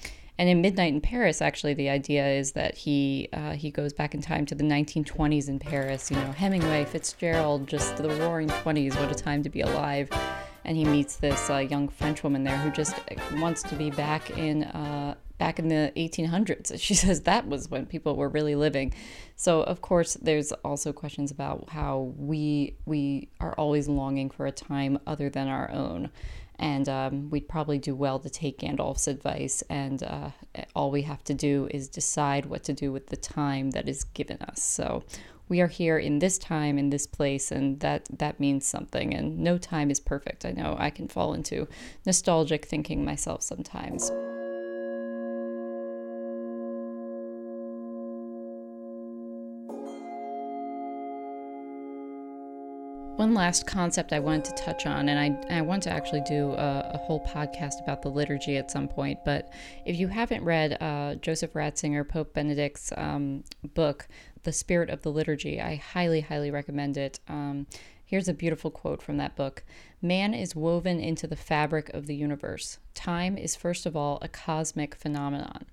and 0.41 0.49
in 0.49 0.63
Midnight 0.63 0.95
in 0.95 1.03
Paris, 1.03 1.43
actually, 1.43 1.75
the 1.75 1.91
idea 1.91 2.27
is 2.27 2.53
that 2.53 2.75
he 2.75 3.29
uh, 3.35 3.53
he 3.53 3.71
goes 3.71 3.93
back 3.93 4.15
in 4.15 4.23
time 4.23 4.47
to 4.47 4.55
the 4.55 4.65
1920s 4.65 5.49
in 5.49 5.59
Paris. 5.59 6.11
You 6.11 6.17
know, 6.17 6.33
Hemingway, 6.33 6.87
Fitzgerald, 6.87 7.67
just 7.67 7.97
the 7.99 8.09
Roaring 8.09 8.49
Twenties. 8.49 8.97
What 8.97 9.13
a 9.13 9.15
time 9.15 9.43
to 9.43 9.51
be 9.51 9.61
alive! 9.61 10.09
And 10.65 10.79
he 10.79 10.85
meets 10.85 11.17
this 11.17 11.51
uh, 11.51 11.59
young 11.59 11.89
French 11.89 12.23
woman 12.23 12.45
there 12.45 12.57
who 12.57 12.71
just 12.71 12.97
wants 13.35 13.63
to 13.65 13.75
be 13.75 13.91
back 13.91 14.31
in 14.39 14.65
uh, 14.65 15.15
back 15.41 15.59
in 15.59 15.69
the 15.69 15.93
1800s. 15.97 16.79
She 16.91 16.95
says 16.95 17.23
that 17.23 17.49
was 17.49 17.69
when 17.69 17.87
people 17.87 18.15
were 18.15 18.29
really 18.29 18.55
living. 18.55 18.95
So 19.35 19.63
of 19.63 19.81
course, 19.81 20.15
there's 20.15 20.53
also 20.53 20.93
questions 20.93 21.33
about 21.33 21.71
how 21.71 22.13
we 22.17 22.77
we 22.85 23.31
are 23.41 23.55
always 23.55 23.89
longing 23.89 24.31
for 24.31 24.47
a 24.47 24.53
time 24.53 24.99
other 25.07 25.29
than 25.29 25.49
our 25.49 25.71
own 25.73 26.11
and 26.61 26.91
um, 26.91 27.31
we'd 27.31 27.49
probably 27.49 27.79
do 27.79 27.95
well 27.95 28.19
to 28.19 28.29
take 28.29 28.59
Gandalf's 28.59 29.09
advice. 29.09 29.63
And 29.71 30.03
uh, 30.03 30.31
all 30.77 30.91
we 30.91 31.03
have 31.03 31.25
to 31.25 31.35
do 31.35 31.69
is 31.71 31.89
decide 31.89 32.45
what 32.45 32.65
to 32.65 32.75
do 32.75 32.93
with 32.93 33.07
the 33.07 33.17
time 33.17 33.71
that 33.71 33.89
is 33.89 34.05
given 34.05 34.37
us. 34.43 34.63
So 34.63 35.03
we 35.49 35.63
are 35.63 35.69
here 35.69 35.99
in 35.99 36.19
this 36.19 36.37
time, 36.37 36.79
in 36.79 36.91
this 36.91 37.07
place, 37.07 37.51
and 37.51 37.81
that 37.81 38.07
that 38.19 38.39
means 38.39 38.67
something. 38.67 39.15
And 39.15 39.39
no 39.39 39.57
time 39.57 39.91
is 39.91 40.01
perfect. 40.01 40.45
I 40.45 40.53
know 40.53 40.77
I 40.79 40.91
can 40.91 41.09
fall 41.09 41.33
into 41.33 41.67
nostalgic 42.05 42.67
thinking 42.67 43.07
myself 43.07 43.43
sometimes. 43.43 44.13
One 53.21 53.35
last 53.35 53.67
concept 53.67 54.15
I 54.15 54.19
wanted 54.19 54.47
to 54.47 54.65
touch 54.65 54.87
on, 54.87 55.11
and 55.11 55.21
I, 55.51 55.59
I 55.59 55.61
want 55.61 55.83
to 55.83 55.91
actually 55.91 56.23
do 56.23 56.53
a, 56.53 56.93
a, 56.95 56.97
whole 56.97 57.23
podcast 57.27 57.83
about 57.83 58.01
the 58.01 58.09
liturgy 58.09 58.57
at 58.57 58.71
some 58.71 58.89
point. 58.89 59.27
But 59.27 59.53
if 59.85 60.01
you 60.01 60.09
haven't 60.09 60.43
read 60.43 60.81
uh, 60.81 61.17
Joseph 61.17 61.53
Ratzinger, 61.53 62.09
Pope 62.09 62.33
Benedict's 62.33 62.95
um, 62.97 63.45
book, 63.75 64.09
The 64.45 64.55
Spirit 64.55 64.89
of 64.89 65.03
the 65.03 65.13
Liturgy, 65.13 65.61
I 65.61 65.75
highly, 65.75 66.23
highly 66.23 66.51
recommend 66.51 66.97
it. 66.97 67.21
Um, 67.29 67.67
here's 68.07 68.27
a 68.27 68.33
beautiful 68.33 68.71
quote 68.71 69.03
from 69.03 69.19
that 69.19 69.37
book 69.37 69.65
Man 70.01 70.33
is 70.33 70.57
woven 70.57 70.99
into 70.99 71.27
the 71.27 71.37
fabric 71.37 71.91
of 71.91 72.07
the 72.07 72.17
universe. 72.17 72.79
Time 72.95 73.37
is, 73.37 73.55
first 73.55 73.85
of 73.85 73.95
all, 73.95 74.19
a 74.23 74.29
cosmic 74.29 74.95
phenomenon. 74.95 75.67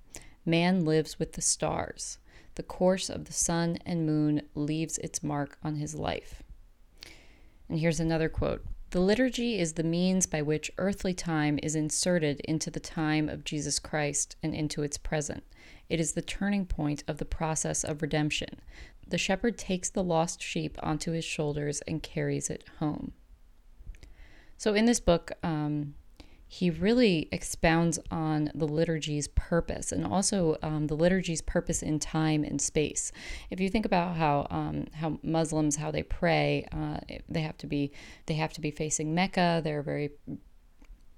Man 0.45 0.83
lives 0.83 1.17
with 1.17 1.31
the 1.31 1.41
stars. 1.41 2.17
The 2.55 2.63
course 2.63 3.09
of 3.09 3.23
the 3.23 3.31
sun 3.31 3.77
and 3.85 4.05
moon 4.05 4.41
leaves 4.53 4.97
its 4.97 5.23
mark 5.23 5.57
on 5.63 5.75
his 5.75 5.95
life. 5.95 6.43
And 7.69 7.79
here's 7.79 7.99
another 7.99 8.29
quote 8.29 8.63
The 8.91 8.99
liturgy 8.99 9.59
is 9.59 9.73
the 9.73 9.83
means 9.83 10.25
by 10.25 10.41
which 10.41 10.71
earthly 10.77 11.13
time 11.13 11.59
is 11.61 11.75
inserted 11.75 12.39
into 12.41 12.71
the 12.71 12.79
time 12.79 13.29
of 13.29 13.43
Jesus 13.43 13.79
Christ 13.79 14.35
and 14.41 14.53
into 14.53 14.83
its 14.83 14.97
present. 14.97 15.43
It 15.89 15.99
is 15.99 16.13
the 16.13 16.21
turning 16.21 16.65
point 16.65 17.03
of 17.07 17.17
the 17.17 17.25
process 17.25 17.83
of 17.83 18.01
redemption. 18.01 18.59
The 19.07 19.17
shepherd 19.17 19.57
takes 19.57 19.89
the 19.89 20.03
lost 20.03 20.41
sheep 20.41 20.77
onto 20.83 21.11
his 21.11 21.25
shoulders 21.25 21.81
and 21.87 22.03
carries 22.03 22.49
it 22.49 22.65
home. 22.79 23.13
So, 24.57 24.73
in 24.73 24.85
this 24.85 24.99
book, 24.99 25.31
um, 25.43 25.93
he 26.47 26.69
really 26.69 27.27
expounds 27.31 27.99
on 28.09 28.49
the 28.55 28.67
liturgy's 28.67 29.27
purpose 29.29 29.91
and 29.91 30.05
also 30.05 30.57
um, 30.61 30.87
the 30.87 30.95
liturgy's 30.95 31.41
purpose 31.41 31.81
in 31.81 31.99
time 31.99 32.43
and 32.43 32.61
space. 32.61 33.11
If 33.49 33.59
you 33.59 33.69
think 33.69 33.85
about 33.85 34.15
how 34.15 34.47
um, 34.49 34.85
how 34.93 35.19
Muslims 35.23 35.75
how 35.75 35.91
they 35.91 36.03
pray, 36.03 36.65
uh, 36.71 36.99
they 37.27 37.41
have 37.41 37.57
to 37.57 37.67
be 37.67 37.91
they 38.27 38.35
have 38.35 38.53
to 38.53 38.61
be 38.61 38.71
facing 38.71 39.13
Mecca. 39.13 39.61
They're 39.63 39.83
very 39.83 40.11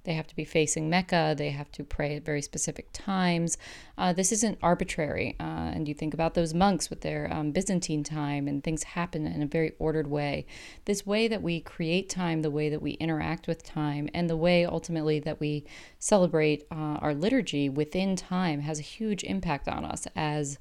they 0.04 0.14
have 0.14 0.28
to 0.28 0.36
be 0.36 0.46
facing 0.46 0.90
Mecca. 0.90 1.36
They 1.38 1.50
have 1.50 1.72
to 1.74 1.84
pray 1.84 2.16
at 2.16 2.26
very 2.26 2.42
specific 2.42 2.90
times. 2.94 3.58
Uh, 3.98 4.14
this 4.14 4.32
isn't 4.32 4.58
arbitrary. 4.64 5.36
Uh, 5.40 5.72
and 5.74 5.88
you 5.88 5.94
think 5.94 6.14
about 6.14 6.34
those 6.34 6.54
monks 6.54 6.90
with 6.90 7.02
their 7.02 7.32
um, 7.32 7.52
Byzantine 7.52 8.04
time, 8.04 8.48
and 8.48 8.64
things 8.64 8.84
happen 8.84 9.28
in 9.28 9.42
a 9.42 9.46
very 9.46 9.74
ordered 9.78 10.08
way. 10.08 10.46
This 10.86 11.06
way 11.06 11.28
that 11.28 11.42
we 11.42 11.60
create 11.60 12.10
time, 12.10 12.42
the 12.42 12.52
way 12.52 12.70
that 12.70 12.82
we 12.82 12.92
interact 12.92 13.48
with 13.48 13.64
time, 13.64 14.10
and 14.14 14.30
the 14.30 14.38
way 14.38 14.66
ultimately 14.66 15.20
that 15.20 15.40
we 15.40 15.66
celebrate 16.00 16.66
uh, 16.72 16.98
our 17.02 17.14
liturgy 17.14 17.70
within 17.70 18.16
time 18.16 18.62
has 18.62 18.80
a 18.80 18.84
huge 18.84 19.24
impact 19.24 19.68
on 19.68 19.86
us 19.86 20.08
as 20.16 20.58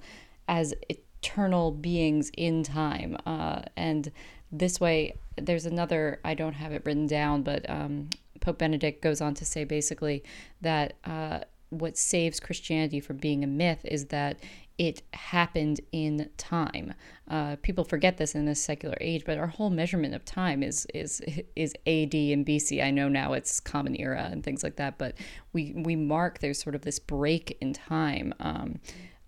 as 0.48 0.74
eternal 0.88 1.70
beings 1.70 2.30
in 2.36 2.62
time. 2.62 3.16
Uh, 3.26 3.60
and 3.76 4.10
this 4.50 4.80
way, 4.80 5.18
there's 5.36 5.66
another. 5.66 6.20
I 6.24 6.34
don't 6.34 6.54
have 6.54 6.72
it 6.72 6.82
written 6.84 7.06
down, 7.06 7.42
but 7.42 7.68
um, 7.68 8.08
Pope 8.40 8.58
Benedict 8.58 9.02
goes 9.02 9.20
on 9.20 9.34
to 9.34 9.44
say 9.44 9.64
basically 9.64 10.22
that 10.60 10.94
uh, 11.04 11.40
what 11.70 11.98
saves 11.98 12.40
Christianity 12.40 13.00
from 13.00 13.18
being 13.18 13.44
a 13.44 13.46
myth 13.46 13.80
is 13.84 14.06
that 14.06 14.38
it 14.78 15.02
happened 15.12 15.80
in 15.90 16.30
time. 16.36 16.94
Uh, 17.26 17.56
people 17.62 17.82
forget 17.82 18.16
this 18.16 18.36
in 18.36 18.46
this 18.46 18.62
secular 18.62 18.96
age, 19.00 19.24
but 19.26 19.36
our 19.36 19.48
whole 19.48 19.70
measurement 19.70 20.14
of 20.14 20.24
time 20.24 20.62
is 20.62 20.86
is 20.94 21.20
is 21.56 21.74
AD 21.86 22.14
and 22.14 22.46
BC. 22.46 22.82
I 22.82 22.92
know 22.92 23.08
now 23.08 23.32
it's 23.32 23.58
Common 23.58 24.00
Era 24.00 24.28
and 24.30 24.44
things 24.44 24.62
like 24.62 24.76
that, 24.76 24.96
but 24.96 25.14
we 25.52 25.72
we 25.76 25.96
mark 25.96 26.38
there's 26.38 26.62
sort 26.62 26.76
of 26.76 26.82
this 26.82 27.00
break 27.00 27.58
in 27.60 27.72
time. 27.72 28.32
Um, 28.38 28.78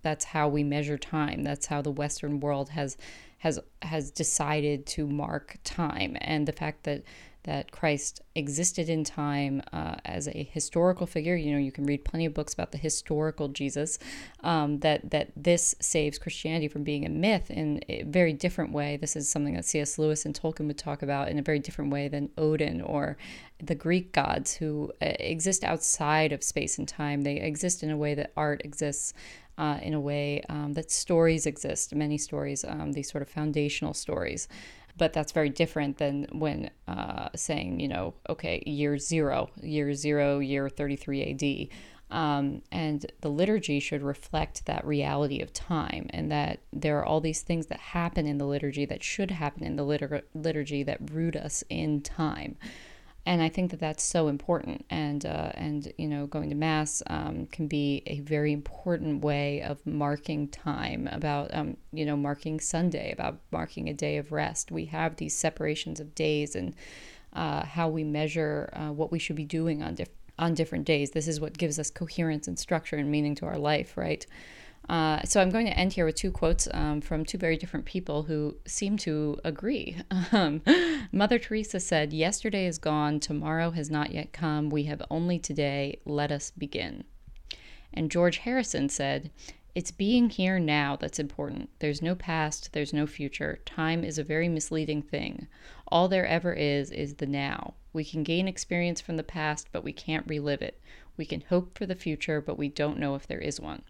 that's 0.03 0.25
how 0.25 0.49
we 0.49 0.63
measure 0.63 0.97
time. 0.97 1.43
That's 1.43 1.67
how 1.67 1.83
the 1.83 1.91
Western 1.91 2.39
world 2.39 2.71
has 2.71 2.97
has 3.39 3.59
has 3.83 4.13
decided 4.13 4.87
to 4.87 5.07
mark 5.07 5.59
time, 5.65 6.17
and 6.21 6.47
the 6.47 6.53
fact 6.53 6.85
that 6.85 7.03
that 7.45 7.71
Christ 7.71 8.21
existed 8.35 8.89
in 8.91 9.03
time 9.03 9.63
uh, 9.73 9.97
as 10.05 10.29
a 10.29 10.49
historical 10.53 11.07
figure. 11.07 11.35
You 11.35 11.53
know, 11.53 11.59
you 11.59 11.73
can 11.73 11.85
read 11.85 12.05
plenty 12.05 12.27
of 12.27 12.35
books 12.35 12.53
about 12.53 12.73
the 12.73 12.79
historical 12.79 13.49
Jesus. 13.49 13.99
Um, 14.43 14.81
that 14.81 15.11
that 15.11 15.31
this 15.37 15.75
saves 15.81 16.19
Christianity 16.19 16.69
from 16.69 16.85
being 16.85 17.07
a 17.07 17.09
myth 17.09 17.51
in 17.51 17.81
a 17.89 18.03
very 18.03 18.33
different 18.33 18.73
way. 18.73 18.97
This 18.97 19.17
is 19.17 19.29
something 19.29 19.55
that 19.55 19.65
C.S. 19.65 19.99
Lewis 19.99 20.27
and 20.27 20.39
Tolkien 20.39 20.67
would 20.67 20.79
talk 20.79 21.03
about 21.03 21.29
in 21.29 21.39
a 21.39 21.43
very 21.43 21.59
different 21.59 21.91
way 21.91 22.09
than 22.09 22.31
Odin 22.37 22.83
or 22.83 23.17
the 23.63 23.75
Greek 23.75 24.13
gods 24.13 24.55
who 24.55 24.93
uh, 25.03 25.13
exist 25.19 25.65
outside 25.65 26.33
of 26.33 26.43
space 26.43 26.79
and 26.79 26.87
time. 26.87 27.23
They 27.23 27.37
exist 27.37 27.83
in 27.83 27.91
a 27.91 27.97
way 27.97 28.15
that 28.15 28.33
art 28.37 28.63
exists. 28.65 29.15
Uh, 29.59 29.79
in 29.83 29.93
a 29.93 30.01
way 30.01 30.43
um, 30.49 30.73
that 30.73 30.91
stories 30.91 31.45
exist, 31.45 31.95
many 31.95 32.17
stories, 32.17 32.65
um, 32.65 32.93
these 32.93 33.11
sort 33.11 33.21
of 33.21 33.29
foundational 33.29 33.93
stories 33.93 34.49
but 35.01 35.15
that's 35.15 35.33
very 35.33 35.49
different 35.49 35.97
than 35.97 36.27
when 36.31 36.69
uh, 36.87 37.31
saying, 37.35 37.81
you 37.81 37.89
know, 37.89 38.13
okay, 38.29 38.63
year 38.67 38.99
zero, 38.99 39.49
year 39.63 39.95
zero, 39.95 40.41
year 40.41 40.69
33 40.69 41.71
AD. 42.11 42.15
Um, 42.15 42.61
and 42.71 43.11
the 43.23 43.31
liturgy 43.31 43.81
should 43.81 44.03
reflect 44.03 44.67
that 44.67 44.87
reality 44.87 45.41
of 45.41 45.55
time 45.55 46.09
and 46.11 46.31
that 46.31 46.61
there 46.71 46.99
are 46.99 47.07
all 47.07 47.23
these 47.23 47.41
things 47.41 47.69
that 47.69 47.81
happen 47.81 48.27
in 48.27 48.37
the 48.37 48.45
liturgy 48.45 48.85
that 48.85 49.03
should 49.03 49.31
happen 49.31 49.65
in 49.65 49.77
the 49.77 49.85
litur- 49.85 50.25
liturgy 50.35 50.83
that 50.83 51.11
root 51.11 51.35
us 51.35 51.65
in 51.71 52.03
time 52.03 52.59
and 53.27 53.43
I 53.43 53.49
think 53.49 53.71
that 53.71 53.81
that's 53.81 54.03
so 54.03 54.29
important. 54.29 54.85
And 54.91 55.25
uh, 55.27 55.53
and 55.55 55.93
you 55.99 56.09
know, 56.09 56.27
going 56.27 56.49
to 56.51 56.57
mass 56.57 57.03
um, 57.09 57.47
can 57.47 57.67
be 57.67 58.03
a 58.07 58.21
very 58.21 58.53
important 58.53 59.23
way 59.23 59.63
of 59.63 59.85
marking 59.87 60.49
time, 60.49 61.09
about 61.13 61.55
um, 61.55 61.77
you 61.93 62.05
know, 62.07 62.17
marking 62.17 62.61
Sunday, 62.61 63.13
about 63.13 63.39
marking 63.51 63.89
a 63.89 63.95
day 63.95 64.17
of 64.17 64.33
rest. 64.33 64.71
We 64.71 64.87
have 64.87 65.17
these 65.17 65.37
separations 65.37 66.01
of 66.01 66.15
days 66.15 66.57
and 66.57 66.75
uh, 67.33 67.65
how 67.65 67.89
we 67.89 68.05
measure 68.05 68.71
uh, 68.73 68.93
what 68.93 69.13
we 69.13 69.19
should 69.19 69.37
be 69.37 69.45
doing 69.45 69.83
on 69.83 69.95
different 69.95 70.17
on 70.39 70.55
different 70.55 70.87
days. 70.87 71.11
This 71.11 71.29
is 71.29 71.39
what 71.39 71.59
gives 71.59 71.79
us 71.79 71.91
coherence 71.91 72.49
and 72.49 72.59
structure 72.59 72.97
and 72.97 73.11
meaning 73.11 73.35
to 73.37 73.47
our 73.47 73.59
life, 73.59 73.97
right? 73.97 74.27
Uh, 74.89 75.23
so 75.25 75.41
I'm 75.41 75.51
going 75.51 75.67
to 75.67 75.79
end 75.79 75.93
here 75.93 76.05
with 76.05 76.17
two 76.17 76.33
quotes 76.33 76.67
um, 76.73 77.01
from 77.01 77.25
two 77.25 77.39
very 77.39 77.57
different 77.57 77.87
people 77.87 78.25
who 78.25 78.57
seem 78.67 78.97
to 78.99 79.39
agree. 79.45 79.97
Um, 80.33 80.63
Mother 81.13 81.39
Teresa 81.39 81.81
said, 81.81 82.13
Yesterday 82.13 82.67
is 82.67 82.79
gone, 82.79 83.19
tomorrow 83.19 83.71
has 83.73 83.91
not 83.91 84.13
yet 84.13 84.33
come. 84.33 84.71
We 84.71 84.85
have 84.85 85.03
only 85.11 85.39
today. 85.39 85.99
Let 86.05 86.31
us 86.31 86.53
begin. 86.53 87.05
And 87.93 88.11
George 88.11 88.39
Harrison 88.39 88.89
said, 88.89 89.31
It's 89.75 89.91
being 89.91 90.31
here 90.31 90.59
now 90.59 90.97
that's 90.97 91.19
important. 91.19 91.71
There's 91.81 92.01
no 92.01 92.15
past, 92.15 92.73
there's 92.73 92.93
no 92.93 93.07
future. 93.07 93.59
Time 93.65 94.05
is 94.05 94.19
a 94.19 94.25
very 94.25 94.49
misleading 94.49 95.03
thing. 95.03 95.49
All 95.89 96.07
there 96.07 96.27
ever 96.27 96.53
is 96.53 96.93
is 96.93 97.15
the 97.15 97.27
now. 97.27 97.75
We 97.93 98.05
can 98.05 98.23
gain 98.23 98.47
experience 98.47 99.01
from 99.01 99.17
the 99.17 99.25
past, 99.25 99.69
but 99.73 99.83
we 99.83 99.93
can't 99.93 100.29
relive 100.29 100.63
it. 100.63 100.81
We 101.17 101.27
can 101.27 101.43
hope 101.43 101.77
for 101.77 101.87
the 101.87 101.97
future, 101.97 102.41
but 102.41 102.59
we 102.59 102.69
don't 102.69 102.99
know 102.99 103.17
if 103.17 103.27
there 103.27 103.41
is 103.41 103.61
one. 103.61 103.83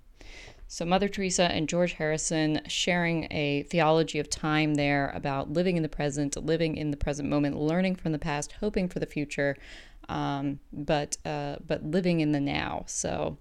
So, 0.72 0.84
Mother 0.84 1.08
Teresa 1.08 1.50
and 1.50 1.68
George 1.68 1.94
Harrison 1.94 2.60
sharing 2.68 3.26
a 3.32 3.64
theology 3.64 4.20
of 4.20 4.30
time 4.30 4.76
there 4.76 5.10
about 5.16 5.52
living 5.52 5.76
in 5.76 5.82
the 5.82 5.88
present, 5.88 6.36
living 6.36 6.76
in 6.76 6.92
the 6.92 6.96
present 6.96 7.28
moment, 7.28 7.56
learning 7.56 7.96
from 7.96 8.12
the 8.12 8.20
past, 8.20 8.52
hoping 8.60 8.88
for 8.88 9.00
the 9.00 9.06
future. 9.06 9.56
um, 10.08 10.60
but 10.72 11.16
uh, 11.24 11.56
but 11.66 11.82
living 11.82 12.20
in 12.20 12.30
the 12.30 12.38
now. 12.38 12.84
So, 12.86 13.38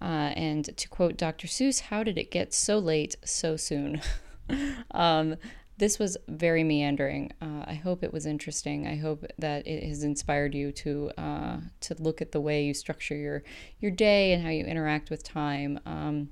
uh, 0.00 0.32
and 0.34 0.64
to 0.76 0.88
quote 0.88 1.16
Dr. 1.16 1.46
Seuss, 1.46 1.82
"How 1.82 2.02
did 2.02 2.18
it 2.18 2.32
get 2.32 2.52
so 2.52 2.80
late 2.80 3.14
so 3.24 3.56
soon?" 3.56 4.00
um, 4.90 5.36
this 5.78 6.00
was 6.00 6.16
very 6.26 6.64
meandering. 6.64 7.32
Uh, 7.40 7.62
I 7.64 7.74
hope 7.74 8.02
it 8.02 8.12
was 8.12 8.26
interesting. 8.26 8.88
I 8.88 8.96
hope 8.96 9.24
that 9.38 9.68
it 9.68 9.84
has 9.84 10.02
inspired 10.02 10.52
you 10.52 10.72
to 10.72 11.12
uh, 11.16 11.56
to 11.82 11.94
look 12.00 12.20
at 12.20 12.32
the 12.32 12.40
way 12.40 12.64
you 12.64 12.74
structure 12.74 13.14
your 13.14 13.44
your 13.78 13.92
day 13.92 14.32
and 14.32 14.42
how 14.42 14.50
you 14.50 14.64
interact 14.64 15.10
with 15.10 15.22
time. 15.22 15.78
Um, 15.86 16.30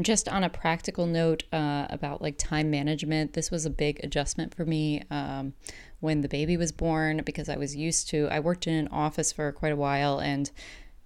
just 0.00 0.28
on 0.28 0.44
a 0.44 0.48
practical 0.48 1.06
note 1.06 1.44
uh, 1.52 1.86
about 1.90 2.22
like 2.22 2.36
time 2.38 2.70
management, 2.70 3.32
this 3.32 3.50
was 3.50 3.66
a 3.66 3.70
big 3.70 4.00
adjustment 4.02 4.54
for 4.54 4.64
me 4.64 5.02
um, 5.10 5.52
when 6.00 6.20
the 6.20 6.28
baby 6.28 6.56
was 6.56 6.72
born 6.72 7.22
because 7.24 7.48
I 7.48 7.56
was 7.56 7.74
used 7.74 8.08
to. 8.10 8.28
I 8.30 8.40
worked 8.40 8.66
in 8.66 8.74
an 8.74 8.88
office 8.88 9.32
for 9.32 9.50
quite 9.52 9.72
a 9.72 9.76
while 9.76 10.20
and 10.20 10.50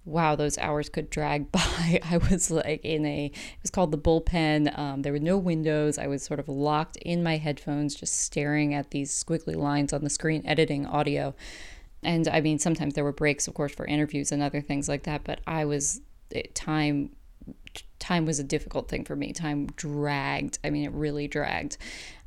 wow, 0.05 0.35
those 0.35 0.57
hours 0.59 0.87
could 0.87 1.09
drag 1.09 1.51
by. 1.51 1.99
I 2.03 2.17
was 2.29 2.51
like 2.51 2.85
in 2.85 3.05
a, 3.05 3.25
it 3.25 3.61
was 3.61 3.71
called 3.71 3.91
the 3.91 3.97
bullpen. 3.97 4.77
Um, 4.77 5.01
there 5.01 5.11
were 5.11 5.19
no 5.19 5.37
windows. 5.37 5.97
I 5.97 6.07
was 6.07 6.23
sort 6.23 6.39
of 6.39 6.47
locked 6.47 6.97
in 6.97 7.23
my 7.23 7.37
headphones, 7.37 7.95
just 7.95 8.21
staring 8.21 8.73
at 8.73 8.91
these 8.91 9.11
squiggly 9.11 9.55
lines 9.55 9.91
on 9.91 10.03
the 10.03 10.09
screen, 10.09 10.43
editing 10.45 10.85
audio. 10.85 11.35
And 12.03 12.27
I 12.27 12.39
mean, 12.39 12.59
sometimes 12.59 12.93
there 12.93 13.03
were 13.03 13.11
breaks, 13.11 13.47
of 13.47 13.55
course, 13.55 13.73
for 13.73 13.85
interviews 13.85 14.31
and 14.31 14.43
other 14.43 14.61
things 14.61 14.87
like 14.87 15.03
that, 15.03 15.23
but 15.23 15.41
I 15.47 15.65
was, 15.65 16.01
it, 16.29 16.53
time, 16.53 17.15
time 17.99 18.25
was 18.25 18.39
a 18.39 18.43
difficult 18.43 18.87
thing 18.87 19.03
for 19.03 19.15
me. 19.15 19.33
Time 19.33 19.67
dragged. 19.75 20.59
I 20.63 20.69
mean, 20.69 20.85
it 20.85 20.91
really 20.91 21.27
dragged. 21.27 21.77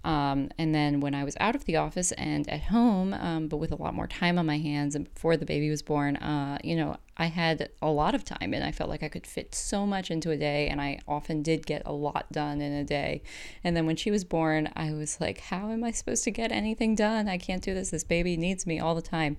Um, 0.04 0.50
and 0.58 0.74
then 0.74 1.00
when 1.00 1.14
I 1.14 1.24
was 1.24 1.36
out 1.40 1.54
of 1.54 1.64
the 1.64 1.76
office 1.76 2.12
and 2.12 2.48
at 2.48 2.62
home, 2.62 3.12
um, 3.14 3.48
but 3.48 3.58
with 3.58 3.72
a 3.72 3.76
lot 3.76 3.94
more 3.94 4.06
time 4.06 4.38
on 4.38 4.46
my 4.46 4.58
hands 4.58 4.94
and 4.94 5.12
before 5.12 5.36
the 5.36 5.44
baby 5.44 5.68
was 5.70 5.82
born, 5.82 6.16
uh, 6.16 6.58
you 6.62 6.76
know, 6.76 6.96
I 7.16 7.26
had 7.26 7.68
a 7.82 7.90
lot 7.90 8.14
of 8.14 8.24
time 8.24 8.54
and 8.54 8.62
I 8.64 8.70
felt 8.70 8.88
like 8.88 9.02
I 9.02 9.08
could 9.08 9.26
fit 9.26 9.54
so 9.54 9.84
much 9.86 10.10
into 10.10 10.30
a 10.30 10.36
day. 10.36 10.68
And 10.68 10.80
I 10.80 11.00
often 11.08 11.42
did 11.42 11.66
get 11.66 11.82
a 11.84 11.92
lot 11.92 12.30
done 12.30 12.60
in 12.60 12.72
a 12.72 12.84
day. 12.84 13.22
And 13.64 13.76
then 13.76 13.86
when 13.86 13.96
she 13.96 14.10
was 14.10 14.24
born, 14.24 14.70
I 14.76 14.92
was 14.92 15.20
like, 15.20 15.40
how 15.40 15.70
am 15.70 15.82
I 15.82 15.90
supposed 15.90 16.24
to 16.24 16.30
get 16.30 16.52
anything 16.52 16.94
done? 16.94 17.28
I 17.28 17.36
can't 17.36 17.62
do 17.62 17.74
this. 17.74 17.90
This 17.90 18.04
baby 18.04 18.36
needs 18.36 18.66
me 18.66 18.78
all 18.78 18.94
the 18.94 19.02
time. 19.02 19.36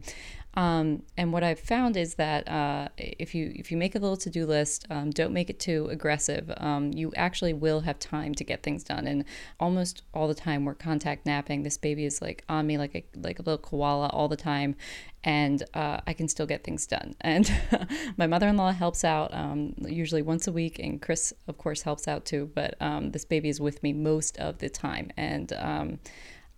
Um, 0.56 1.04
and 1.16 1.32
what 1.32 1.44
I've 1.44 1.60
found 1.60 1.96
is 1.96 2.16
that 2.16 2.48
uh, 2.50 2.90
if 2.98 3.36
you 3.36 3.52
if 3.56 3.72
you 3.72 3.78
make 3.78 3.96
a 3.96 4.00
little 4.00 4.18
to 4.18 4.30
do 4.30 4.46
list, 4.46 4.88
um, 4.90 5.12
don't 5.12 5.32
make 5.32 5.50
it 5.50 5.60
too 5.60 5.88
aggressive. 5.92 6.52
Um, 6.58 6.92
you 6.92 7.14
actually 7.16 7.54
will 7.54 7.82
have 7.82 8.00
time 8.00 8.34
to 8.36 8.44
get 8.44 8.64
things 8.64 8.84
done. 8.84 9.06
And 9.06 9.26
almost 9.60 10.02
all 10.14 10.28
the 10.28 10.34
time, 10.34 10.66
we're 10.66 10.74
contact 10.74 11.26
napping. 11.26 11.64
This 11.64 11.78
baby 11.78 12.04
is 12.04 12.22
like 12.22 12.44
on 12.50 12.66
me 12.66 12.78
like 12.78 12.96
a 12.96 13.04
like 13.16 13.40
a 13.40 13.44
little 13.44 13.60
koala 13.60 14.08
all 14.08 14.28
the 14.28 14.36
time, 14.36 14.76
and 15.24 15.64
uh, 15.76 16.00
I 16.08 16.14
can 16.14 16.28
still 16.28 16.48
get 16.48 16.64
things 16.64 16.88
done. 16.88 17.16
And 17.22 17.52
my 18.18 18.26
mother-in-law 18.26 18.72
helps 18.72 19.04
out 19.04 19.32
um, 19.34 19.76
usually 19.78 20.24
once 20.24 20.48
a 20.48 20.52
week, 20.52 20.80
and 20.80 21.00
Chris, 21.00 21.32
of 21.48 21.60
course, 21.60 21.84
helps 21.84 22.08
out 22.08 22.26
too. 22.26 22.50
But 22.56 22.76
um, 22.82 23.12
this 23.12 23.24
baby 23.24 23.50
is 23.50 23.62
with 23.62 23.84
me 23.84 23.94
most 23.94 24.38
of 24.40 24.58
the 24.58 24.70
time, 24.70 25.12
and 25.16 25.54
um, 25.54 26.00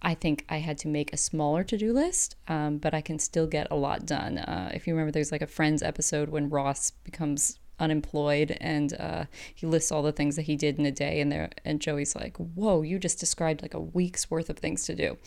I 0.02 0.16
think 0.16 0.46
I 0.50 0.58
had 0.58 0.78
to 0.80 0.88
make 0.88 1.14
a 1.14 1.18
smaller 1.18 1.64
to 1.64 1.78
do 1.78 1.94
list, 1.94 2.36
um, 2.48 2.78
but 2.78 2.94
I 2.94 3.02
can 3.02 3.20
still 3.20 3.48
get 3.48 3.68
a 3.70 3.76
lot 3.76 4.06
done. 4.06 4.40
Uh, 4.40 4.72
if 4.74 4.88
you 4.88 4.94
remember, 4.94 5.12
there's 5.12 5.32
like 5.32 5.44
a 5.44 5.48
Friends 5.48 5.84
episode 5.84 6.30
when 6.30 6.50
Ross 6.50 6.92
becomes 7.04 7.60
unemployed 7.82 8.56
and 8.62 8.94
uh, 8.94 9.26
he 9.54 9.66
lists 9.66 9.92
all 9.92 10.04
the 10.04 10.12
things 10.12 10.36
that 10.36 10.44
he 10.44 10.56
did 10.56 10.80
in 10.80 10.86
a 10.86 10.92
day, 10.92 11.20
and 11.20 11.32
there 11.32 11.50
and 11.66 11.82
Joey's 11.82 12.16
like, 12.16 12.38
"Whoa, 12.38 12.84
you 12.84 13.00
just 13.00 13.20
described 13.20 13.62
like 13.62 13.74
a 13.74 13.80
week's 13.80 14.32
worth 14.32 14.50
of 14.50 14.58
things 14.58 14.86
to 14.86 14.96
do." 14.96 15.18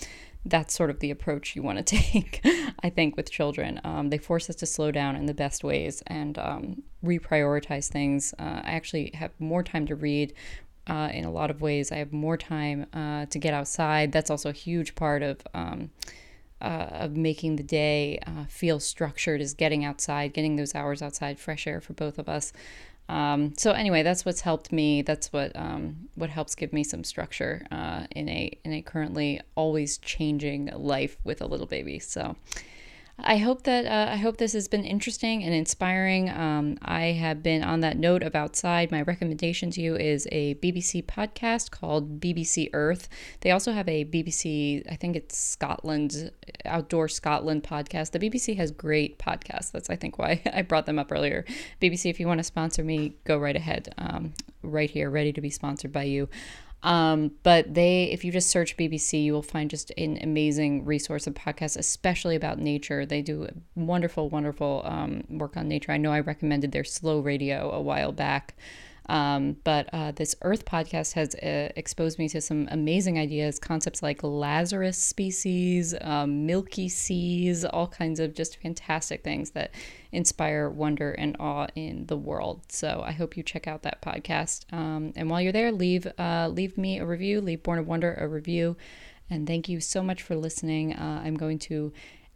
That's 0.47 0.75
sort 0.75 0.91
of 0.91 1.01
the 1.01 1.11
approach 1.11 1.57
you 1.57 1.63
want 1.63 1.79
to 1.79 1.97
take, 1.97 2.41
I 2.83 2.91
think, 2.91 3.17
with 3.17 3.31
children. 3.31 3.81
Um, 3.83 4.11
they 4.11 4.19
force 4.19 4.49
us 4.51 4.57
to 4.57 4.67
slow 4.67 4.91
down 4.91 5.17
in 5.17 5.27
the 5.27 5.35
best 5.35 5.65
ways 5.65 6.03
and 6.07 6.39
um, 6.39 6.83
reprioritize 7.05 7.89
things. 7.89 8.35
Uh, 8.39 8.61
I 8.63 8.73
actually 8.73 9.11
have 9.15 9.33
more 9.39 9.63
time 9.63 9.87
to 9.87 9.95
read 9.95 10.35
uh, 10.87 11.11
in 11.12 11.25
a 11.25 11.31
lot 11.31 11.51
of 11.51 11.61
ways. 11.61 11.90
I 11.90 11.97
have 11.97 12.12
more 12.12 12.37
time 12.37 12.87
uh, 12.92 13.27
to 13.27 13.38
get 13.38 13.55
outside. 13.55 14.12
That's 14.12 14.31
also 14.31 14.51
a 14.51 14.53
huge 14.53 14.94
part 14.94 15.23
of 15.23 15.40
um, 15.55 15.90
uh, 16.61 16.88
of 16.92 17.16
making 17.16 17.57
the 17.57 17.62
day 17.62 18.18
uh, 18.27 18.44
feel 18.49 18.81
structured. 18.81 19.40
Is 19.40 19.55
getting 19.55 19.85
outside, 19.85 20.33
getting 20.33 20.57
those 20.57 20.75
hours 20.75 21.03
outside, 21.03 21.38
fresh 21.38 21.66
air 21.66 21.81
for 21.81 21.92
both 21.92 22.18
of 22.18 22.29
us. 22.29 22.53
Um, 23.09 23.53
so 23.59 23.73
anyway, 23.73 24.03
that's 24.03 24.25
what's 24.25 24.40
helped 24.40 24.73
me. 24.73 25.03
That's 25.03 25.33
what 25.33 25.53
um, 25.55 26.09
what 26.14 26.31
helps 26.31 26.55
give 26.55 26.73
me 26.73 26.85
some 26.85 27.05
structure 27.05 27.66
uh, 27.70 28.07
in 28.11 28.29
a 28.29 28.59
in 28.64 28.73
a 28.73 28.83
currently 28.83 29.40
always 29.55 29.99
changing 29.99 30.70
life 30.75 31.18
with 31.25 31.40
a 31.40 31.47
little 31.47 31.66
baby. 31.66 31.99
So. 31.99 32.37
I 33.18 33.37
hope 33.37 33.62
that 33.62 33.87
uh, 33.87 34.12
I 34.12 34.16
hope 34.16 34.38
this 34.38 34.55
has 34.55 34.66
been 34.66 34.85
interesting 34.85 35.44
and 35.44 35.55
inspiring. 35.55 36.29
Um, 36.29 36.79
I 36.83 37.12
have 37.12 37.44
been 37.44 37.62
on 37.62 37.79
that 37.81 37.96
note 37.96 38.24
of 38.24 38.35
outside. 38.35 38.90
My 38.90 39.03
recommendation 39.03 39.70
to 39.72 39.81
you 39.81 39.94
is 39.94 40.27
a 40.33 40.57
BBC 40.57 41.05
podcast 41.05 41.70
called 41.70 42.20
BBC 42.20 42.70
Earth. 42.72 43.09
They 43.40 43.53
also 43.53 43.72
have 43.72 43.88
a 43.88 44.05
BBC, 44.05 44.83
I 44.90 44.96
think 44.96 45.14
it's 45.14 45.38
Scotland, 45.38 46.33
Outdoor 46.64 47.09
Scotland 47.09 47.62
podcast. 47.62 48.11
The 48.11 48.18
BBC 48.18 48.57
has 48.57 48.72
great 48.72 49.16
podcasts. 49.18 49.70
That's 49.70 49.90
I 49.90 49.96
think 49.96 50.18
why 50.18 50.42
I 50.53 50.62
brought 50.62 50.87
them 50.87 50.98
up 50.98 51.12
earlier. 51.12 51.44
BBC, 51.81 52.11
if 52.11 52.18
you 52.18 52.27
want 52.27 52.38
to 52.38 52.44
sponsor 52.44 52.83
me, 52.83 53.14
go 53.22 53.38
right 53.38 53.57
ahead. 53.57 53.94
Um, 53.96 54.35
right 54.62 54.90
here, 54.90 55.09
ready 55.09 55.33
to 55.33 55.40
be 55.40 55.50
sponsored 55.50 55.92
by 55.92 56.03
you. 56.05 56.29
Um, 56.85 57.33
but 57.42 57.73
they, 57.73 58.05
if 58.05 58.25
you 58.25 58.31
just 58.31 58.51
search 58.51 58.77
BBC, 58.77 59.25
you 59.25 59.33
will 59.33 59.42
find 59.42 59.70
just 59.70 59.90
an 59.97 60.18
amazing 60.23 60.85
resource 60.85 61.27
of 61.27 61.33
podcasts, 61.33 61.79
especially 61.79 62.37
about 62.37 62.59
nature. 62.59 63.07
They 63.07 63.23
do 63.23 63.49
wonderful, 63.75 64.29
wonderful 64.29 64.83
um, 64.85 65.25
work 65.31 65.57
on 65.57 65.66
nature. 65.66 65.92
I 65.92 65.97
know 65.97 66.12
I 66.12 66.20
recommended 66.20 66.73
their 66.73 66.85
slow 66.85 67.20
radio 67.20 67.70
a 67.70 67.81
while 67.81 68.12
back. 68.12 68.55
Um, 69.07 69.57
but 69.64 69.90
uh, 69.93 70.12
this 70.12 70.35
Earth 70.43 70.64
podcast 70.64 71.12
has 71.12 71.35
uh, 71.35 71.71
exposed 71.77 72.19
me 72.19 72.29
to 72.31 72.40
some 72.40 72.69
amazing 72.71 73.19
ideas, 73.19 73.59
concepts 73.59 74.03
like 74.03 74.23
Lazarus 74.23 74.97
species, 74.97 75.95
um, 76.01 76.47
milky 76.47 76.88
seas, 76.88 77.64
all 77.64 77.87
kinds 77.87 78.21
of 78.21 78.35
just 78.35 78.61
fantastic 78.61 79.23
things 79.23 79.51
that 79.51 79.73
inspire 80.12 80.69
wonder 80.71 81.12
and 81.12 81.37
awe 81.38 81.67
in 81.75 82.07
the 82.07 82.17
world. 82.17 82.62
So 82.69 83.03
I 83.05 83.12
hope 83.12 83.37
you 83.37 83.43
check 83.43 83.67
out 83.67 83.83
that 83.83 84.01
podcast. 84.01 84.73
Um, 84.73 85.12
and 85.17 85.29
while 85.29 85.40
you're 85.40 85.53
there, 85.53 85.73
leave 85.73 86.07
uh, 86.19 86.49
leave 86.49 86.79
me 86.79 86.99
a 86.99 87.07
review, 87.07 87.40
leave 87.40 87.62
Born 87.62 87.79
of 87.79 87.87
Wonder 87.87 88.14
a 88.14 88.27
review. 88.27 88.77
And 89.31 89.47
thank 89.47 89.69
you 89.69 89.81
so 89.81 90.03
much 90.03 90.23
for 90.23 90.37
listening. 90.37 90.95
Uh, 90.95 91.23
I'm 91.25 91.37
going 91.37 91.59
to 91.61 91.93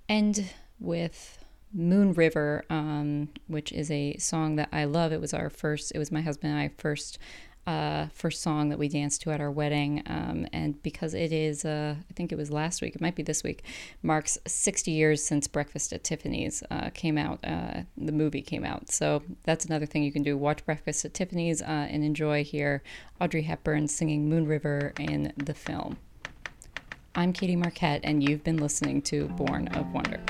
end 0.08 0.50
with 0.80 1.38
Moon 1.72 2.12
River, 2.12 2.64
um, 2.70 3.28
which 3.46 3.72
is 3.72 3.90
a 3.90 4.16
song 4.16 4.56
that 4.56 4.68
I 4.72 4.84
love. 4.84 5.12
It 5.12 5.20
was 5.20 5.34
our 5.34 5.50
first, 5.50 5.92
it 5.94 5.98
was 5.98 6.10
my 6.12 6.20
husband 6.20 6.52
and 6.52 6.60
I 6.60 6.70
first. 6.78 7.18
Uh, 7.66 8.08
first 8.14 8.40
song 8.40 8.70
that 8.70 8.78
we 8.78 8.88
danced 8.88 9.20
to 9.20 9.30
at 9.30 9.42
our 9.42 9.50
wedding, 9.50 10.02
um, 10.06 10.46
and 10.54 10.82
because 10.82 11.12
it 11.12 11.32
is, 11.32 11.66
uh, 11.66 11.94
I 11.98 12.12
think 12.14 12.32
it 12.32 12.38
was 12.38 12.50
last 12.50 12.80
week, 12.80 12.94
it 12.94 13.02
might 13.02 13.14
be 13.14 13.22
this 13.22 13.44
week, 13.44 13.62
marks 14.02 14.38
60 14.46 14.90
years 14.90 15.22
since 15.22 15.46
Breakfast 15.46 15.92
at 15.92 16.02
Tiffany's 16.02 16.62
uh, 16.70 16.88
came 16.94 17.18
out. 17.18 17.40
Uh, 17.44 17.82
the 17.98 18.10
movie 18.10 18.40
came 18.40 18.64
out, 18.64 18.90
so 18.90 19.22
that's 19.42 19.66
another 19.66 19.84
thing 19.84 20.02
you 20.02 20.12
can 20.12 20.22
do: 20.22 20.34
watch 20.34 20.64
Breakfast 20.64 21.04
at 21.04 21.12
Tiffany's 21.12 21.60
uh, 21.60 21.66
and 21.90 22.02
enjoy 22.02 22.42
here 22.42 22.82
Audrey 23.20 23.42
Hepburn 23.42 23.86
singing 23.86 24.30
Moon 24.30 24.46
River 24.46 24.94
in 24.98 25.34
the 25.36 25.52
film. 25.52 25.98
I'm 27.14 27.34
Katie 27.34 27.54
Marquette, 27.54 28.00
and 28.02 28.26
you've 28.26 28.44
been 28.44 28.56
listening 28.56 29.02
to 29.02 29.28
Born 29.28 29.68
of 29.68 29.92
Wonder. 29.92 30.20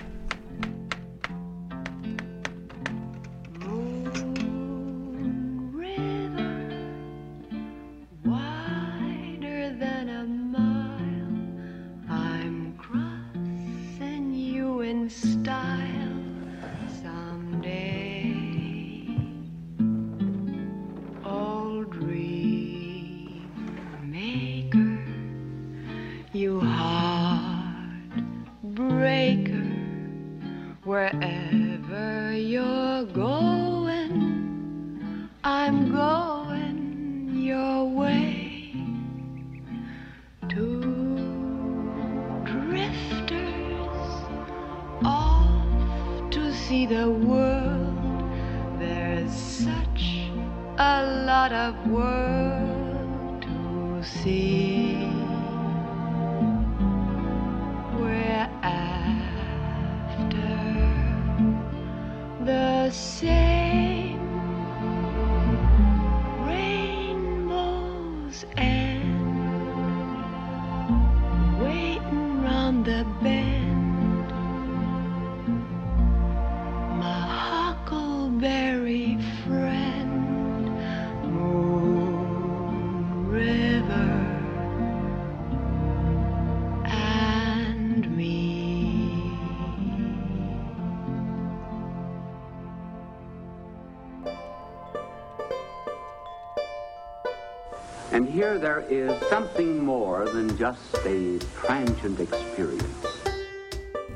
And 98.59 98.67
there 98.67 98.85
is 98.91 99.17
something 99.29 99.85
more 99.85 100.29
than 100.29 100.59
just 100.59 100.93
a 101.07 101.39
transient 101.61 102.19
experience. 102.19 103.07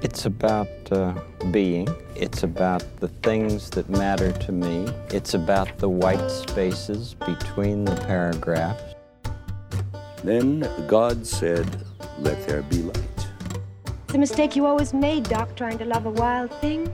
It's 0.03 0.27
about 0.27 0.67
uh, 0.91 1.15
being. 1.53 1.87
It's 2.17 2.43
about 2.43 2.83
the 2.99 3.07
things 3.07 3.71
that 3.71 3.89
matter 3.89 4.33
to 4.33 4.51
me. 4.51 4.89
It's 5.11 5.35
about 5.35 5.79
the 5.79 5.89
white 5.89 6.29
spaces 6.29 7.15
between 7.15 7.85
the 7.85 7.95
paragraphs. 7.95 8.83
Then 10.25 10.69
God 10.89 11.25
said, 11.25 11.87
Let 12.19 12.45
there 12.45 12.63
be 12.63 12.79
light. 12.79 13.29
It's 14.07 14.15
a 14.15 14.19
mistake 14.19 14.57
you 14.57 14.67
always 14.67 14.93
made, 14.93 15.23
Doc, 15.23 15.55
trying 15.55 15.79
to 15.79 15.85
love 15.85 16.07
a 16.07 16.11
wild 16.11 16.51
thing. 16.61 16.93